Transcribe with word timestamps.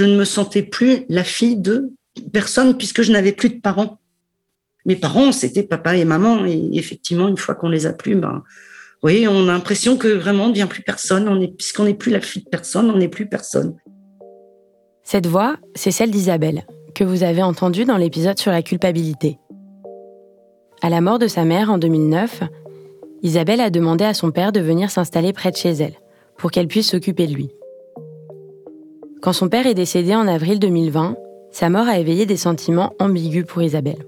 je 0.00 0.06
ne 0.06 0.16
me 0.16 0.24
sentais 0.24 0.62
plus 0.62 1.04
la 1.10 1.24
fille 1.24 1.56
de 1.56 1.92
personne 2.32 2.74
puisque 2.78 3.02
je 3.02 3.12
n'avais 3.12 3.32
plus 3.32 3.50
de 3.50 3.60
parents. 3.60 3.98
Mes 4.86 4.96
parents, 4.96 5.30
c'était 5.30 5.62
papa 5.62 5.94
et 5.94 6.06
maman. 6.06 6.46
Et 6.46 6.70
effectivement, 6.72 7.28
une 7.28 7.36
fois 7.36 7.54
qu'on 7.54 7.68
les 7.68 7.84
a 7.84 7.92
plus, 7.92 8.14
ben, 8.14 8.42
on 9.02 9.08
a 9.08 9.52
l'impression 9.52 9.98
que 9.98 10.08
vraiment 10.08 10.44
on 10.44 10.46
ne 10.46 10.52
devient 10.52 10.68
plus 10.70 10.82
personne. 10.82 11.54
Puisqu'on 11.54 11.84
n'est 11.84 11.92
plus 11.92 12.10
la 12.10 12.22
fille 12.22 12.42
de 12.42 12.48
personne, 12.48 12.90
on 12.90 12.96
n'est 12.96 13.08
plus 13.08 13.28
personne. 13.28 13.76
Cette 15.02 15.26
voix, 15.26 15.58
c'est 15.74 15.90
celle 15.90 16.10
d'Isabelle, 16.10 16.64
que 16.94 17.04
vous 17.04 17.22
avez 17.22 17.42
entendue 17.42 17.84
dans 17.84 17.98
l'épisode 17.98 18.38
sur 18.38 18.52
la 18.52 18.62
culpabilité. 18.62 19.38
À 20.80 20.88
la 20.88 21.02
mort 21.02 21.18
de 21.18 21.26
sa 21.26 21.44
mère 21.44 21.70
en 21.70 21.76
2009, 21.76 22.40
Isabelle 23.22 23.60
a 23.60 23.68
demandé 23.68 24.04
à 24.04 24.14
son 24.14 24.30
père 24.30 24.50
de 24.50 24.60
venir 24.60 24.90
s'installer 24.90 25.34
près 25.34 25.50
de 25.50 25.56
chez 25.56 25.72
elle, 25.72 25.98
pour 26.38 26.50
qu'elle 26.50 26.68
puisse 26.68 26.88
s'occuper 26.88 27.26
de 27.26 27.34
lui. 27.34 27.50
Quand 29.22 29.34
son 29.34 29.50
père 29.50 29.66
est 29.66 29.74
décédé 29.74 30.14
en 30.14 30.26
avril 30.26 30.58
2020, 30.58 31.14
sa 31.52 31.68
mort 31.68 31.88
a 31.88 31.98
éveillé 31.98 32.24
des 32.24 32.38
sentiments 32.38 32.94
ambigus 32.98 33.44
pour 33.44 33.62
Isabelle. 33.62 34.06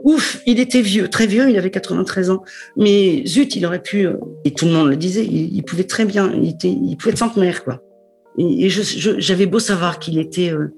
Ouf, 0.00 0.42
il 0.44 0.58
était 0.58 0.80
vieux, 0.80 1.08
très 1.08 1.26
vieux, 1.26 1.48
il 1.48 1.56
avait 1.56 1.70
93 1.70 2.30
ans. 2.30 2.42
Mais 2.76 3.22
zut, 3.26 3.54
il 3.54 3.64
aurait 3.64 3.82
pu, 3.82 4.06
euh, 4.06 4.14
et 4.44 4.52
tout 4.52 4.64
le 4.64 4.72
monde 4.72 4.88
le 4.88 4.96
disait, 4.96 5.24
il, 5.24 5.62
pouvait 5.62 5.84
très 5.84 6.04
bien, 6.04 6.32
il, 6.32 6.48
était, 6.48 6.68
il 6.68 6.96
pouvait 6.96 7.12
être 7.12 7.18
centenaire, 7.18 7.62
quoi. 7.62 7.80
Et, 8.38 8.68
j'avais 8.68 9.46
beau 9.46 9.60
savoir 9.60 10.00
qu'il 10.00 10.18
était 10.18 10.50
euh, 10.50 10.72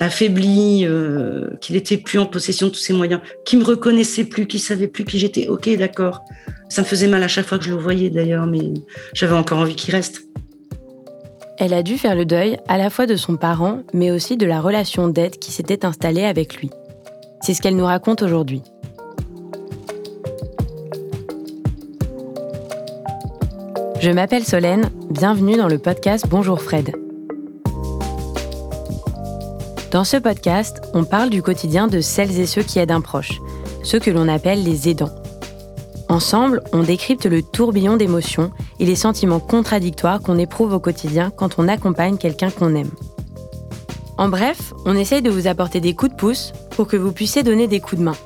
affaibli, 0.00 0.86
euh, 0.86 1.48
qu'il 1.60 1.76
était 1.76 1.98
plus 1.98 2.18
en 2.18 2.26
possession 2.26 2.68
de 2.68 2.72
tous 2.72 2.78
ses 2.78 2.92
moyens, 2.94 3.20
qu'il 3.44 3.58
me 3.58 3.64
reconnaissait 3.64 4.24
plus, 4.24 4.46
qu'il 4.46 4.60
savait 4.60 4.88
plus 4.88 5.04
qui 5.04 5.18
j'étais. 5.18 5.48
Ok, 5.48 5.68
d'accord. 5.76 6.22
Ça 6.70 6.80
me 6.80 6.86
faisait 6.86 7.08
mal 7.08 7.22
à 7.22 7.28
chaque 7.28 7.46
fois 7.46 7.58
que 7.58 7.64
je 7.64 7.70
le 7.70 7.76
voyais 7.76 8.08
d'ailleurs, 8.08 8.46
mais 8.46 8.72
j'avais 9.12 9.34
encore 9.34 9.58
envie 9.58 9.74
qu'il 9.74 9.94
reste. 9.94 10.22
Elle 11.58 11.74
a 11.74 11.82
dû 11.82 11.98
faire 11.98 12.14
le 12.14 12.24
deuil 12.24 12.58
à 12.66 12.78
la 12.78 12.90
fois 12.90 13.06
de 13.06 13.16
son 13.16 13.36
parent, 13.36 13.80
mais 13.92 14.10
aussi 14.10 14.36
de 14.36 14.46
la 14.46 14.60
relation 14.60 15.08
d'aide 15.08 15.38
qui 15.38 15.52
s'était 15.52 15.84
installée 15.84 16.24
avec 16.24 16.56
lui. 16.56 16.70
C'est 17.42 17.54
ce 17.54 17.60
qu'elle 17.60 17.76
nous 17.76 17.84
raconte 17.84 18.22
aujourd'hui. 18.22 18.62
Je 24.00 24.10
m'appelle 24.10 24.44
Solène, 24.44 24.90
bienvenue 25.10 25.56
dans 25.56 25.68
le 25.68 25.78
podcast 25.78 26.26
Bonjour 26.28 26.60
Fred. 26.60 26.92
Dans 29.92 30.04
ce 30.04 30.16
podcast, 30.16 30.80
on 30.94 31.04
parle 31.04 31.28
du 31.28 31.42
quotidien 31.42 31.86
de 31.86 32.00
celles 32.00 32.40
et 32.40 32.46
ceux 32.46 32.62
qui 32.62 32.78
aident 32.78 32.92
un 32.92 33.02
proche, 33.02 33.40
ceux 33.84 34.00
que 34.00 34.10
l'on 34.10 34.26
appelle 34.26 34.64
les 34.64 34.88
aidants. 34.88 35.21
Ensemble, 36.12 36.60
on 36.74 36.82
décrypte 36.82 37.24
le 37.24 37.42
tourbillon 37.42 37.96
d'émotions 37.96 38.50
et 38.78 38.84
les 38.84 38.96
sentiments 38.96 39.40
contradictoires 39.40 40.20
qu'on 40.20 40.36
éprouve 40.36 40.74
au 40.74 40.78
quotidien 40.78 41.30
quand 41.34 41.58
on 41.58 41.68
accompagne 41.68 42.18
quelqu'un 42.18 42.50
qu'on 42.50 42.74
aime. 42.74 42.90
En 44.18 44.28
bref, 44.28 44.74
on 44.84 44.94
essaye 44.94 45.22
de 45.22 45.30
vous 45.30 45.46
apporter 45.46 45.80
des 45.80 45.94
coups 45.94 46.12
de 46.12 46.16
pouce 46.18 46.52
pour 46.76 46.86
que 46.86 46.98
vous 46.98 47.12
puissiez 47.12 47.42
donner 47.42 47.66
des 47.66 47.80
coups 47.80 47.98
de 47.98 48.04
main. 48.04 48.16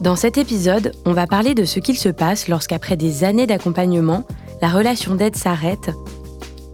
Dans 0.00 0.16
cet 0.16 0.36
épisode, 0.36 0.90
on 1.04 1.12
va 1.12 1.28
parler 1.28 1.54
de 1.54 1.64
ce 1.64 1.78
qu'il 1.78 1.96
se 1.96 2.08
passe 2.08 2.48
lorsqu'après 2.48 2.96
des 2.96 3.22
années 3.22 3.46
d'accompagnement, 3.46 4.24
la 4.60 4.70
relation 4.70 5.14
d'aide 5.14 5.36
s'arrête, 5.36 5.92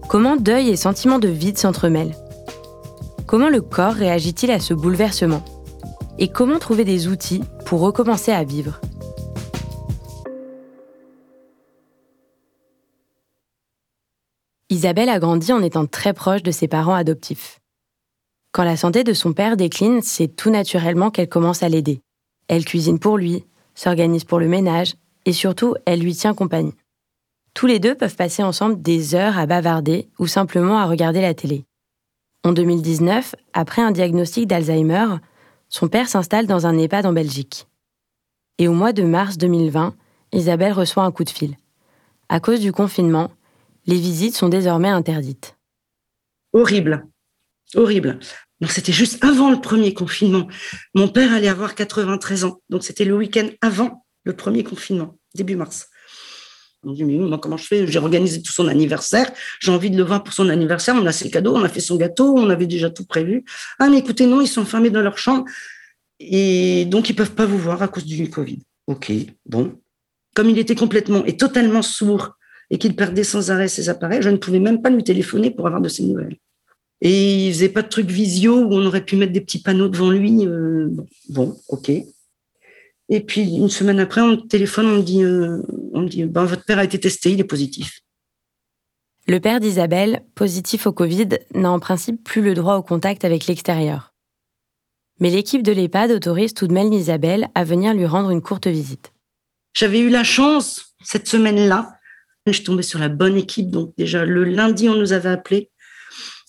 comment 0.09 0.37
deuil 0.37 0.71
et 0.71 0.77
sentiment 0.77 1.19
de 1.19 1.29
vide 1.29 1.59
s'entremêlent, 1.59 2.17
Comment 3.27 3.51
le 3.51 3.61
corps 3.61 3.93
réagit-il 3.93 4.51
à 4.51 4.61
ce 4.61 4.73
bouleversement 4.73 5.45
Et 6.19 6.29
comment 6.29 6.59
trouver 6.59 6.87
des 6.87 7.07
outils 7.07 7.43
pour 7.67 7.81
recommencer 7.81 8.33
à 8.33 8.45
vivre 8.45 8.81
Isabelle 14.73 15.09
a 15.09 15.19
grandi 15.19 15.53
en 15.53 15.63
étant 15.63 15.87
très 15.87 16.13
proche 16.13 16.45
de 16.45 16.53
ses 16.53 16.69
parents 16.69 16.95
adoptifs. 16.95 17.59
Quand 18.53 18.63
la 18.63 18.77
santé 18.77 19.03
de 19.03 19.13
son 19.13 19.33
père 19.33 19.57
décline, 19.57 20.01
c'est 20.01 20.29
tout 20.29 20.49
naturellement 20.49 21.11
qu'elle 21.11 21.29
commence 21.29 21.65
à 21.65 21.69
l'aider. 21.69 22.03
Elle 22.47 22.65
cuisine 22.65 23.01
pour 23.01 23.19
lui, 23.19 23.45
s'organise 23.75 24.23
pour 24.23 24.39
le 24.39 24.47
ménage, 24.47 24.95
et 25.27 25.33
surtout, 25.33 25.75
elle 25.87 26.01
lui 26.01 26.15
tient 26.15 26.35
compagnie. 26.35 26.75
Tous 27.53 27.67
les 27.67 27.81
deux 27.81 27.97
peuvent 27.97 28.15
passer 28.15 28.45
ensemble 28.45 28.81
des 28.81 29.17
heures 29.17 29.39
à 29.39 29.47
bavarder 29.47 30.09
ou 30.21 30.29
simplement 30.29 30.79
à 30.79 30.87
regarder 30.87 31.21
la 31.21 31.35
télé. 31.35 31.65
En 32.45 32.53
2019, 32.53 33.35
après 33.53 33.83
un 33.83 33.91
diagnostic 33.91 34.47
d'Alzheimer, 34.47 35.17
son 35.69 35.89
père 35.89 36.09
s'installe 36.09 36.47
dans 36.47 36.69
un 36.69 36.79
EHPAD 36.79 37.07
en 37.07 37.13
Belgique. 37.13 37.67
Et 38.59 38.69
au 38.69 38.73
mois 38.73 38.93
de 38.93 39.03
mars 39.03 39.37
2020, 39.37 39.95
Isabelle 40.33 40.73
reçoit 40.73 41.03
un 41.03 41.11
coup 41.11 41.25
de 41.25 41.31
fil. 41.31 41.57
À 42.29 42.39
cause 42.39 42.61
du 42.61 42.73
confinement, 42.73 43.31
les 43.87 43.97
visites 43.97 44.37
sont 44.37 44.49
désormais 44.49 44.89
interdites. 44.89 45.57
Horrible. 46.53 47.07
Horrible. 47.75 48.19
C'était 48.69 48.93
juste 48.93 49.25
avant 49.25 49.51
le 49.51 49.61
premier 49.61 49.95
confinement. 49.95 50.47
Mon 50.95 51.09
père 51.09 51.33
allait 51.33 51.49
avoir 51.49 51.75
93 51.75 52.45
ans. 52.45 52.61
Donc, 52.69 52.85
c'était 52.85 53.05
le 53.05 53.17
week-end 53.17 53.49
avant 53.63 54.05
le 54.25 54.35
premier 54.35 54.65
confinement, 54.65 55.19
début 55.35 55.57
mars. 55.57 55.89
On 56.83 56.93
dit, 56.93 57.05
mais 57.05 57.39
comment 57.39 57.57
je 57.57 57.67
fais? 57.67 57.87
J'ai 57.87 57.99
organisé 57.99 58.43
tout 58.43 58.53
son 58.53 58.67
anniversaire. 58.69 59.31
J'ai 59.61 59.71
envie 59.71 59.91
de 59.91 59.97
le 59.97 60.03
voir 60.03 60.23
pour 60.23 60.33
son 60.33 60.49
anniversaire. 60.49 60.95
On 60.95 61.07
a 61.07 61.13
ses 61.13 61.31
cadeaux, 61.31 61.55
on 61.55 61.63
a 61.63 61.69
fait 61.69 61.81
son 61.81 61.97
gâteau, 61.97 62.35
on 62.37 62.49
avait 62.49 62.67
déjà 62.67 62.91
tout 62.91 63.05
prévu. 63.05 63.45
Ah, 63.79 63.89
mais 63.89 63.99
écoutez, 63.99 64.27
non, 64.27 64.41
ils 64.41 64.49
sont 64.49 64.63
enfermés 64.63 64.91
dans 64.91 65.03
leur 65.03 65.19
chambre. 65.19 65.45
Et 66.19 66.87
donc, 66.87 67.09
ils 67.09 67.17
peuvent 67.17 67.35
pas 67.35 67.47
vous 67.47 67.59
voir 67.59 67.83
à 67.83 67.89
cause 67.89 68.05
du 68.05 68.29
Covid. 68.29 68.63
OK, 68.87 69.13
bon. 69.47 69.79
Comme 70.35 70.51
il 70.51 70.59
était 70.59 70.75
complètement 70.75 71.25
et 71.25 71.37
totalement 71.37 71.83
sourd 71.83 72.37
et 72.71 72.79
qu'il 72.79 72.95
perdait 72.95 73.25
sans 73.25 73.51
arrêt 73.51 73.69
ses 73.69 73.89
appareils, 73.89 74.23
je 74.23 74.29
ne 74.31 74.37
pouvais 74.37 74.61
même 74.61 74.81
pas 74.81 74.91
lui 74.91 75.05
téléphoner 75.05 75.51
pour 75.51 75.67
avoir 75.67 75.83
de 75.83 75.89
ses 75.89 76.05
nouvelles. 76.05 76.37
Et 77.01 77.47
il 77.47 77.53
faisait 77.53 77.69
pas 77.71 77.83
de 77.83 77.89
trucs 77.89 78.11
visio 78.11 78.59
où 78.59 78.75
on 78.75 78.87
aurait 78.87 79.05
pu 79.05 79.17
mettre 79.17 79.33
des 79.33 79.41
petits 79.41 79.63
panneaux 79.63 79.89
devant 79.89 80.11
lui. 80.11 80.47
Euh, 80.47 80.91
bon, 81.31 81.57
OK. 81.69 81.91
Et 83.13 83.21
puis, 83.21 83.57
une 83.57 83.71
semaine 83.71 83.99
après, 83.99 84.21
on 84.21 84.37
téléphone, 84.37 84.87
on 84.87 84.97
me 84.99 85.03
dit, 85.03 85.25
euh, 85.25 85.63
on 85.93 86.03
dit 86.03 86.25
ben, 86.25 86.45
votre 86.45 86.65
père 86.65 86.79
a 86.79 86.85
été 86.85 87.01
testé, 87.01 87.33
il 87.33 87.41
est 87.41 87.45
positif. 87.45 88.01
Le 89.27 89.41
père 89.41 89.61
d'Isabelle, 89.61 90.23
positif 90.35 90.87
au 90.87 90.93
Covid, 90.93 91.29
n'a 91.55 91.71
en 91.71 91.81
principe 91.81 92.23
plus 92.23 92.43
le 92.43 92.55
droit 92.55 92.77
au 92.77 92.83
contact 92.83 93.25
avec 93.25 93.47
l'extérieur. 93.47 94.15
Mais 95.19 95.31
l'équipe 95.31 95.63
de 95.63 95.73
l'EHPAD 95.73 96.11
autorise 96.13 96.55
tout 96.55 96.67
de 96.67 96.73
même 96.73 96.93
Isabelle 96.93 97.49
à 97.55 97.65
venir 97.65 97.95
lui 97.95 98.07
rendre 98.07 98.31
une 98.31 98.41
courte 98.41 98.67
visite. 98.67 99.13
J'avais 99.75 100.01
eu 100.01 100.09
la 100.09 100.25
chance, 100.25 100.95
cette 101.03 101.29
semaine-là, 101.29 102.00
je 102.53 102.59
suis 102.59 102.65
tombée 102.65 102.83
sur 102.83 102.99
la 102.99 103.09
bonne 103.09 103.37
équipe. 103.37 103.71
Donc 103.71 103.93
déjà, 103.97 104.25
le 104.25 104.45
lundi, 104.45 104.89
on 104.89 104.95
nous 104.95 105.13
avait 105.13 105.29
appelé. 105.29 105.71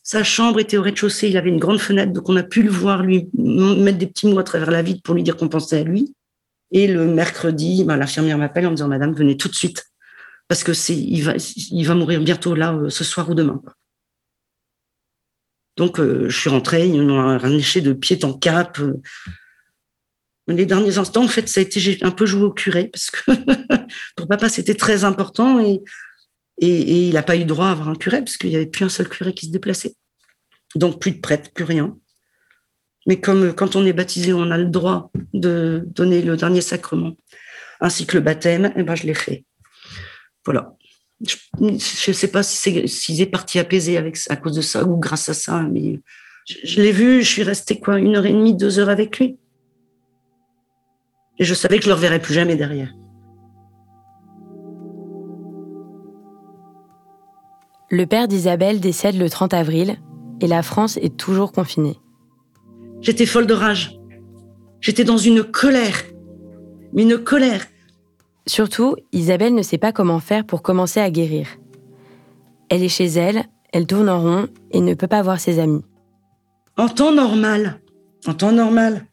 Sa 0.04 0.24
chambre 0.24 0.60
était 0.60 0.78
au 0.78 0.82
rez-de-chaussée, 0.82 1.30
il 1.30 1.38
avait 1.38 1.50
une 1.50 1.60
grande 1.60 1.80
fenêtre, 1.80 2.12
donc 2.12 2.28
on 2.28 2.36
a 2.36 2.44
pu 2.44 2.64
le 2.64 2.72
voir, 2.72 3.04
lui 3.04 3.30
mettre 3.34 4.00
des 4.00 4.08
petits 4.08 4.28
mots 4.28 4.40
à 4.40 4.44
travers 4.44 4.72
la 4.72 4.82
vitre 4.82 5.02
pour 5.04 5.14
lui 5.14 5.24
dire 5.24 5.38
qu'on 5.38 5.48
pensait 5.48 5.80
à 5.80 5.84
lui. 5.84 6.16
Et 6.72 6.88
le 6.88 7.06
mercredi, 7.06 7.84
ben, 7.86 7.98
l'infirmière 7.98 8.38
m'appelle 8.38 8.66
en 8.66 8.72
me 8.72 8.76
disant 8.76 8.88
Madame, 8.88 9.14
venez 9.14 9.38
tout 9.38 9.48
de 9.48 9.56
suite 9.56 9.86
parce 10.48 10.66
que 10.66 10.74
c'est 10.74 10.98
il 10.98 11.84
va 11.86 11.96
mourir 11.96 12.20
bientôt 12.20 12.56
là 12.56 12.74
euh, 12.74 12.90
ce 12.90 13.06
soir 13.06 13.30
ou 13.30 13.36
demain. 13.36 13.62
Donc 15.78 16.00
euh, 16.00 16.28
je 16.28 16.38
suis 16.38 16.50
rentrée, 16.50 16.88
ils 16.88 17.02
m'ont 17.02 17.38
raniché 17.38 17.80
de 17.80 17.94
pied 17.94 18.20
en 18.26 18.34
cap. 18.34 18.78
Euh. 18.80 19.02
Les 20.48 20.66
derniers 20.66 20.98
instants, 20.98 21.24
en 21.24 21.28
fait, 21.28 21.48
ça 21.48 21.60
a 21.60 21.64
été 21.64 22.00
un 22.02 22.12
peu 22.12 22.26
joué 22.26 22.44
au 22.44 22.52
curé 22.52 22.88
parce 22.88 23.12
que 23.12 23.32
pour 24.16 24.28
papa 24.28 24.50
c'était 24.50 24.76
très 24.76 25.04
important 25.04 25.60
et, 25.60 25.82
il 26.64 27.14
n'a 27.14 27.24
pas 27.24 27.36
eu 27.38 27.46
droit 27.46 27.68
à 27.68 27.72
avoir 27.72 27.90
un 27.90 27.96
curé 27.96 28.20
parce 28.20 28.38
qu'il 28.38 28.52
n'y 28.52 28.56
avait 28.56 28.68
plus 28.68 28.86
un 28.86 28.90
seul 28.90 29.10
curé 29.10 29.34
qui 29.34 29.48
se 29.48 29.52
déplaçait. 29.52 29.96
Donc 30.76 31.00
plus 31.00 31.12
de 31.12 31.20
prêtre, 31.20 31.52
plus 31.54 31.64
rien. 31.64 31.98
Mais 33.08 33.20
comme 33.20 33.46
euh, 33.46 33.54
quand 33.54 33.76
on 33.76 33.84
est 33.84 33.94
baptisé, 33.94 34.32
on 34.32 34.52
a 34.52 34.58
le 34.60 34.66
droit 34.66 35.12
de 35.34 35.84
donner 35.88 36.22
le 36.22 36.38
dernier 36.38 36.62
sacrement, 36.62 37.18
ainsi 37.80 38.06
que 38.06 38.16
le 38.16 38.24
baptême, 38.24 38.66
et 38.66 38.74
eh 38.82 38.84
ben 38.84 38.94
je 38.94 39.08
l'ai 39.08 39.16
fait. 39.16 39.44
Voilà. 40.46 40.76
Je 41.24 41.36
ne 41.62 42.14
sais 42.14 42.28
pas 42.28 42.44
s'il 42.44 42.88
si 42.88 43.22
est 43.22 43.28
parti 43.28 43.58
apaisé 43.58 43.98
à 44.30 44.36
cause 44.36 44.56
de 44.56 44.62
ça 44.62 44.84
ou 44.84 44.98
grâce 44.98 45.30
à 45.30 45.34
ça, 45.34 45.62
mais 45.64 46.00
je, 46.46 46.82
l'ai 46.82 46.92
vu, 46.92 47.22
je 47.22 47.28
suis 47.28 47.44
restée 47.44 47.80
une 47.88 48.16
heure 48.16 48.26
et 48.26 48.34
demie, 48.34 48.56
deux 48.56 48.80
heures 48.80 48.90
avec 48.90 49.20
lui. 49.20 49.38
Et 51.42 51.44
je 51.44 51.56
savais 51.56 51.80
que 51.80 51.86
je 51.86 51.90
ne 51.90 51.94
le 51.94 51.96
reverrais 51.96 52.22
plus 52.22 52.36
jamais 52.36 52.56
derrière. 52.56 52.94
Le 57.90 58.06
père 58.06 58.28
d'Isabelle 58.28 58.80
décède 58.80 59.18
le 59.18 59.28
30 59.28 59.56
avril 59.56 59.98
et 60.40 60.46
la 60.46 60.62
France 60.62 60.98
est 60.98 61.18
toujours 61.18 61.52
confinée. 61.52 61.98
J'étais 63.02 63.26
folle 63.26 63.48
de 63.48 63.56
rage. 63.56 64.00
J'étais 64.82 65.04
dans 65.04 65.18
une 65.18 65.44
colère. 65.44 66.04
Mais 66.94 67.02
une 67.02 67.18
colère. 67.18 67.66
Surtout, 68.46 68.96
Isabelle 69.12 69.56
ne 69.56 69.64
sait 69.64 69.80
pas 69.80 69.92
comment 69.92 70.20
faire 70.20 70.46
pour 70.46 70.62
commencer 70.62 71.00
à 71.00 71.10
guérir. 71.10 71.48
Elle 72.70 72.84
est 72.84 72.90
chez 72.90 73.08
elle, 73.08 73.46
elle 73.74 73.88
tourne 73.88 74.10
en 74.10 74.22
rond 74.22 74.48
et 74.70 74.80
ne 74.80 74.94
peut 74.94 75.08
pas 75.08 75.24
voir 75.24 75.40
ses 75.40 75.58
amis. 75.58 75.84
En 76.78 76.88
temps 76.88 77.12
normal, 77.12 77.82
en 78.28 78.36
temps 78.36 78.52
normal, 78.52 79.08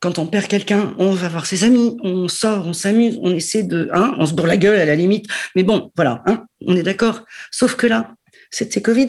quand 0.00 0.18
on 0.18 0.26
perd 0.26 0.46
quelqu'un, 0.46 0.94
on 0.98 1.10
va 1.10 1.28
voir 1.28 1.46
ses 1.46 1.64
amis, 1.64 1.96
on 2.02 2.28
sort, 2.28 2.66
on 2.66 2.72
s'amuse, 2.72 3.18
on 3.22 3.34
essaie 3.34 3.64
de, 3.64 3.88
hein, 3.92 4.14
on 4.18 4.26
se 4.26 4.32
bourre 4.32 4.46
la 4.46 4.56
gueule 4.56 4.78
à 4.78 4.84
la 4.84 4.94
limite. 4.94 5.26
Mais 5.56 5.64
bon, 5.64 5.90
voilà, 5.96 6.22
hein, 6.26 6.44
on 6.64 6.76
est 6.76 6.82
d'accord. 6.82 7.24
Sauf 7.50 7.74
que 7.74 7.86
là, 7.86 8.14
c'était 8.50 8.80
Covid. 8.80 9.08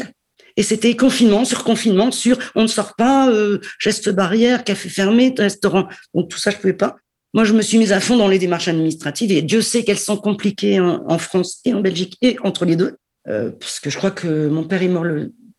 Et 0.57 0.63
c'était 0.63 0.95
confinement 0.95 1.45
sur 1.45 1.63
confinement 1.63 2.11
sur 2.11 2.37
on 2.55 2.63
ne 2.63 2.67
sort 2.67 2.95
pas, 2.95 3.29
euh, 3.29 3.59
geste 3.79 4.09
barrière, 4.09 4.63
café 4.63 4.89
fermé, 4.89 5.33
restaurant. 5.37 5.87
Donc 6.13 6.29
tout 6.29 6.39
ça, 6.39 6.51
je 6.51 6.57
pouvais 6.57 6.73
pas. 6.73 6.97
Moi, 7.33 7.43
je 7.43 7.53
me 7.53 7.61
suis 7.61 7.77
mise 7.77 7.93
à 7.93 7.99
fond 7.99 8.17
dans 8.17 8.27
les 8.27 8.39
démarches 8.39 8.67
administratives 8.67 9.31
et 9.31 9.41
Dieu 9.43 9.61
sait 9.61 9.83
qu'elles 9.83 9.99
sont 9.99 10.17
compliquées 10.17 10.79
en, 10.79 11.17
France 11.19 11.59
et 11.63 11.73
en 11.73 11.81
Belgique 11.81 12.17
et 12.21 12.37
entre 12.43 12.65
les 12.65 12.75
deux, 12.75 12.97
euh, 13.27 13.51
parce 13.51 13.79
que 13.79 13.91
je 13.91 13.97
crois 13.97 14.09
que 14.09 14.47
mon 14.47 14.63
père 14.63 14.81
est 14.81 14.87
mort 14.87 15.05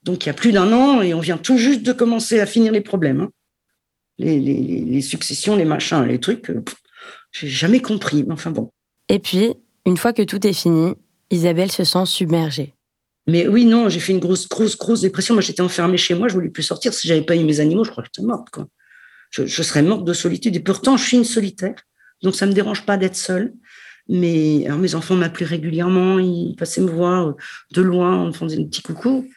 donc 0.03 0.25
il 0.25 0.29
y 0.29 0.31
a 0.31 0.35
plus 0.35 0.53
d'un 0.53 0.73
an 0.73 1.03
et 1.03 1.15
on 1.15 1.21
vient 1.21 1.37
tout 1.37 1.59
juste 1.59 1.83
de 1.83 1.93
commencer 1.93 2.41
à 2.41 2.47
finir 2.47 2.73
les 2.73 2.81
problèmes. 2.81 3.21
Hein. 3.21 3.31
Les, 4.21 4.39
les, 4.39 4.85
les, 4.85 5.01
successions, 5.01 5.57
les 5.57 5.65
machins, 5.65 6.05
les 6.05 6.21
trucs, 6.21 6.51
euh, 6.51 6.63
j'ai 7.33 7.49
jamais 7.49 7.81
compris. 7.81 8.23
Mais 8.25 8.35
enfin 8.35 8.51
bon. 8.51 8.71
Et 9.09 9.19
puis, 9.19 9.55
une 9.87 9.97
fois 9.97 10.13
que 10.13 10.23
tout 10.23 10.47
est 10.47 10.53
fini, 10.53 10.95
Isabelle 11.31 11.73
se 11.73 11.85
sent 11.85 12.05
submergée. 12.07 12.75
Mais 13.27 13.47
oui, 13.47 13.65
non, 13.65 13.89
j'ai 13.89 14.01
fait 14.01 14.13
une 14.13 14.19
grosse, 14.19 14.49
grosse, 14.49 14.77
grosse 14.77 15.03
dépression. 15.03 15.35
Moi, 15.35 15.43
j'étais 15.43 15.63
enfermée 15.63 15.97
chez 15.97 16.15
moi, 16.15 16.29
je 16.29 16.35
voulais 16.35 16.49
plus 16.49 16.63
sortir. 16.63 16.93
Si 16.93 17.07
j'avais 17.07 17.23
pas 17.23 17.37
eu 17.37 17.45
mes 17.45 17.61
animaux, 17.61 17.85
je 17.85 17.91
crois 17.91 18.03
que 18.03 18.11
j'étais 18.13 18.27
morte. 18.27 18.51
Quoi. 18.51 18.67
Je, 19.31 19.47
serais 19.47 19.83
morte 19.83 20.05
de 20.05 20.13
solitude. 20.13 20.57
Et 20.57 20.61
pourtant, 20.61 20.97
je 20.97 21.05
suis 21.05 21.17
une 21.17 21.25
solitaire, 21.25 21.77
donc 22.23 22.35
ça 22.35 22.47
me 22.47 22.53
dérange 22.53 22.85
pas 22.85 22.97
d'être 22.97 23.17
seule. 23.17 23.53
Mais 24.09 24.67
alors, 24.67 24.79
mes 24.79 24.97
enfants 24.97 25.15
m'appelaient 25.15 25.47
régulièrement, 25.47 26.19
ils 26.19 26.57
passaient 26.57 26.81
me 26.81 26.91
voir 26.91 27.29
euh, 27.29 27.33
de 27.73 27.83
loin, 27.83 28.25
on 28.25 28.33
faisait 28.33 28.59
un 28.59 28.65
petit 28.65 28.83
coucou. 28.83 29.29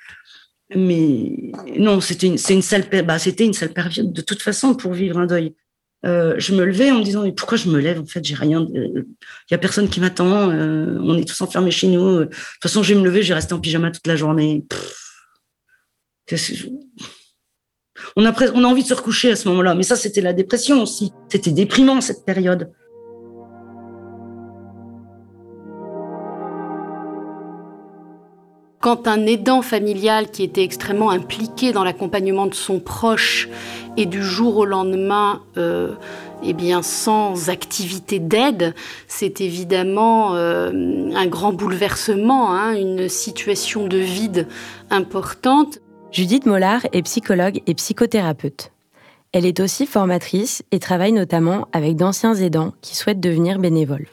Mais 0.76 1.52
non, 1.78 2.02
c'était 2.02 2.28
une, 2.28 2.38
c'est 2.38 2.54
une 2.54 2.62
sale, 2.62 2.86
bah, 3.06 3.20
c'était 3.20 3.46
une 3.46 3.54
sale 3.54 3.74
période 3.74 4.12
de 4.12 4.22
toute 4.22 4.42
façon 4.42 4.76
pour 4.76 4.94
vivre 4.94 5.18
un 5.18 5.26
deuil. 5.26 5.56
Euh, 6.06 6.36
je 6.38 6.54
me 6.54 6.66
levais 6.66 6.92
en 6.92 7.00
me 7.00 7.04
disant 7.04 7.24
mais 7.24 7.32
pourquoi 7.32 7.58
je 7.58 7.70
me 7.70 7.80
lève 7.80 8.02
en 8.02 8.06
fait 8.06 8.22
j'ai 8.26 8.36
rien 8.36 8.68
il 8.74 9.06
y 9.52 9.54
a 9.54 9.58
personne 9.58 9.88
qui 9.88 10.02
m'attend 10.02 10.52
euh, 10.52 11.00
on 11.02 11.18
est 11.18 11.24
tous 11.24 11.40
enfermés 11.40 11.72
chez 11.72 11.88
nous 11.88 12.20
de 12.20 12.26
toute 12.26 12.36
façon 12.62 12.84
je 12.84 12.94
vais 12.94 13.00
me 13.00 13.06
lever 13.06 13.24
j'ai 13.24 13.34
resté 13.34 13.54
en 13.54 13.60
pyjama 13.62 13.90
toute 13.90 14.06
la 14.06 14.18
journée. 14.18 14.66
On 18.18 18.26
a 18.26 18.52
on 18.54 18.64
a 18.66 18.68
envie 18.68 18.84
de 18.84 18.88
se 18.88 18.94
recoucher 18.94 19.32
à 19.32 19.38
ce 19.38 19.48
moment-là 19.48 19.76
mais 19.76 19.84
ça 19.84 19.96
c'était 19.96 20.20
la 20.20 20.34
dépression 20.34 20.84
aussi. 20.84 21.14
C'était 21.30 21.52
déprimant 21.52 22.02
cette 22.02 22.26
période 22.26 22.70
quand 28.84 29.08
un 29.08 29.26
aidant 29.28 29.62
familial 29.62 30.30
qui 30.30 30.44
était 30.44 30.62
extrêmement 30.62 31.10
impliqué 31.10 31.72
dans 31.72 31.86
l'accompagnement 31.86 32.48
de 32.48 32.54
son 32.54 32.82
proche 32.82 33.48
et 33.96 34.06
du 34.06 34.22
jour 34.22 34.58
au 34.58 34.66
lendemain, 34.66 35.42
euh, 35.56 35.94
eh 36.44 36.52
bien, 36.52 36.82
sans 36.82 37.50
activité 37.50 38.20
d'aide, 38.20 38.76
c'est 39.08 39.40
évidemment 39.40 40.36
euh, 40.36 41.10
un 41.16 41.28
grand 41.28 41.54
bouleversement, 41.54 42.52
hein, 42.52 42.76
une 42.76 43.08
situation 43.08 43.88
de 43.88 43.98
vide 43.98 44.50
importante. 44.90 45.80
Judith 46.12 46.46
Mollard 46.46 46.86
est 46.92 47.04
psychologue 47.04 47.62
et 47.66 47.74
psychothérapeute. 47.76 48.74
Elle 49.32 49.46
est 49.46 49.62
aussi 49.62 49.86
formatrice 49.86 50.62
et 50.74 50.80
travaille 50.80 51.14
notamment 51.14 51.70
avec 51.72 51.96
d'anciens 51.96 52.36
aidants 52.36 52.74
qui 52.82 52.98
souhaitent 52.98 53.22
devenir 53.22 53.60
bénévoles. 53.60 54.08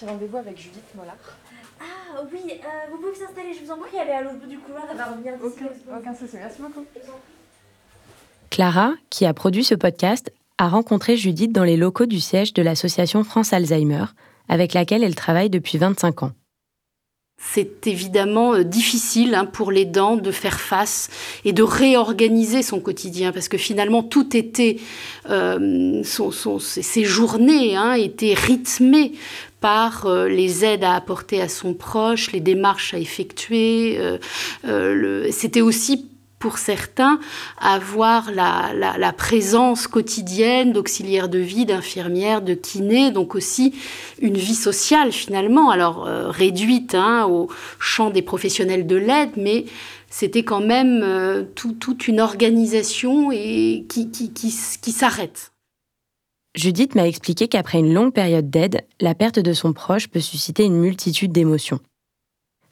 J'ai 0.00 0.06
rendez-vous 0.06 0.36
avec 0.38 0.56
Judith 0.56 0.84
Mollard. 0.94 1.16
Ah 1.80 2.22
oui, 2.32 2.40
euh, 2.48 2.90
vous 2.90 2.98
pouvez 2.98 3.12
vous 3.12 3.24
installer, 3.24 3.54
je 3.54 3.64
vous 3.64 3.70
en 3.70 3.76
prie, 3.78 3.96
elle 4.00 4.08
est 4.08 4.12
à 4.12 4.22
l'autre 4.22 4.38
bout 4.38 4.46
du 4.46 4.58
couloir, 4.58 4.84
elle 4.90 4.96
va 4.96 5.06
revenir 5.06 5.34
d'ici. 5.34 5.64
Aucun, 5.64 5.98
aucun 5.98 6.14
souci, 6.14 6.36
merci 6.36 6.60
beaucoup. 6.60 6.84
Clara, 8.50 8.94
qui 9.10 9.26
a 9.26 9.34
produit 9.34 9.64
ce 9.64 9.74
podcast, 9.74 10.32
a 10.58 10.68
rencontré 10.68 11.16
Judith 11.16 11.52
dans 11.52 11.64
les 11.64 11.76
locaux 11.76 12.06
du 12.06 12.20
siège 12.20 12.52
de 12.52 12.62
l'association 12.62 13.24
France 13.24 13.52
Alzheimer, 13.52 14.06
avec 14.48 14.74
laquelle 14.74 15.04
elle 15.04 15.14
travaille 15.14 15.50
depuis 15.50 15.78
25 15.78 16.24
ans. 16.24 16.32
C'est 17.42 17.86
évidemment 17.86 18.52
euh, 18.52 18.64
difficile 18.64 19.34
hein, 19.34 19.46
pour 19.46 19.72
les 19.72 19.86
dents 19.86 20.16
de 20.16 20.30
faire 20.30 20.60
face 20.60 21.08
et 21.46 21.54
de 21.54 21.62
réorganiser 21.62 22.62
son 22.62 22.80
quotidien 22.80 23.32
parce 23.32 23.48
que 23.48 23.56
finalement 23.56 24.02
tout 24.02 24.36
était, 24.36 24.76
euh, 25.30 26.02
ses 26.58 27.04
journées 27.04 27.76
hein, 27.76 27.94
étaient 27.94 28.34
rythmées 28.34 29.12
par 29.60 30.06
euh, 30.06 30.28
les 30.28 30.64
aides 30.64 30.84
à 30.84 30.94
apporter 30.94 31.40
à 31.40 31.48
son 31.48 31.74
proche, 31.74 32.32
les 32.32 32.40
démarches 32.40 32.94
à 32.94 32.98
effectuer. 32.98 33.98
C'était 35.30 35.60
aussi 35.60 36.10
pour 36.40 36.56
certains, 36.56 37.20
avoir 37.60 38.32
la, 38.32 39.12
présence 39.12 39.86
quotidienne 39.86 40.72
d'auxiliaires 40.72 41.28
de 41.28 41.38
vie, 41.38 41.66
d'infirmières, 41.66 42.40
de 42.40 42.54
kinés, 42.54 43.10
donc 43.10 43.34
aussi 43.34 43.74
une 44.20 44.38
vie 44.38 44.54
sociale 44.54 45.12
finalement, 45.12 45.70
alors 45.70 46.06
euh, 46.06 46.30
réduite 46.30 46.94
hein, 46.94 47.26
au 47.26 47.48
champ 47.78 48.08
des 48.08 48.22
professionnels 48.22 48.86
de 48.86 48.96
l'aide, 48.96 49.32
mais 49.36 49.66
c'était 50.08 50.42
quand 50.42 50.62
même 50.62 51.02
euh, 51.04 51.44
toute 51.54 52.08
une 52.08 52.20
organisation 52.20 53.30
et 53.30 53.84
qui, 53.90 54.10
qui, 54.10 54.32
qui, 54.32 54.52
qui 54.80 54.92
s'arrête. 54.92 55.52
Judith 56.56 56.96
m'a 56.96 57.06
expliqué 57.06 57.46
qu'après 57.46 57.78
une 57.78 57.94
longue 57.94 58.12
période 58.12 58.50
d'aide, 58.50 58.82
la 59.00 59.14
perte 59.14 59.38
de 59.38 59.52
son 59.52 59.72
proche 59.72 60.08
peut 60.08 60.20
susciter 60.20 60.64
une 60.64 60.80
multitude 60.80 61.30
d'émotions. 61.30 61.78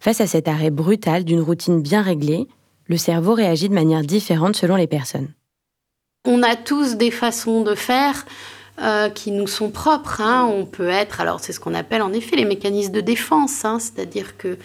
Face 0.00 0.20
à 0.20 0.26
cet 0.26 0.48
arrêt 0.48 0.70
brutal 0.70 1.24
d'une 1.24 1.40
routine 1.40 1.80
bien 1.80 2.02
réglée, 2.02 2.48
le 2.86 2.96
cerveau 2.96 3.34
réagit 3.34 3.68
de 3.68 3.74
manière 3.74 4.02
différente 4.02 4.56
selon 4.56 4.74
les 4.74 4.88
personnes. 4.88 5.28
On 6.24 6.42
a 6.42 6.56
tous 6.56 6.96
des 6.96 7.12
façons 7.12 7.62
de 7.62 7.76
faire 7.76 8.26
euh, 8.80 9.10
qui 9.10 9.30
nous 9.30 9.46
sont 9.46 9.70
propres. 9.70 10.20
Hein. 10.20 10.50
On 10.52 10.66
peut 10.66 10.88
être, 10.88 11.20
alors 11.20 11.38
c'est 11.38 11.52
ce 11.52 11.60
qu'on 11.60 11.74
appelle 11.74 12.02
en 12.02 12.12
effet 12.12 12.34
les 12.34 12.44
mécanismes 12.44 12.92
de 12.92 13.00
défense, 13.00 13.64
hein. 13.64 13.78
c'est-à-dire 13.78 14.36
que 14.36 14.58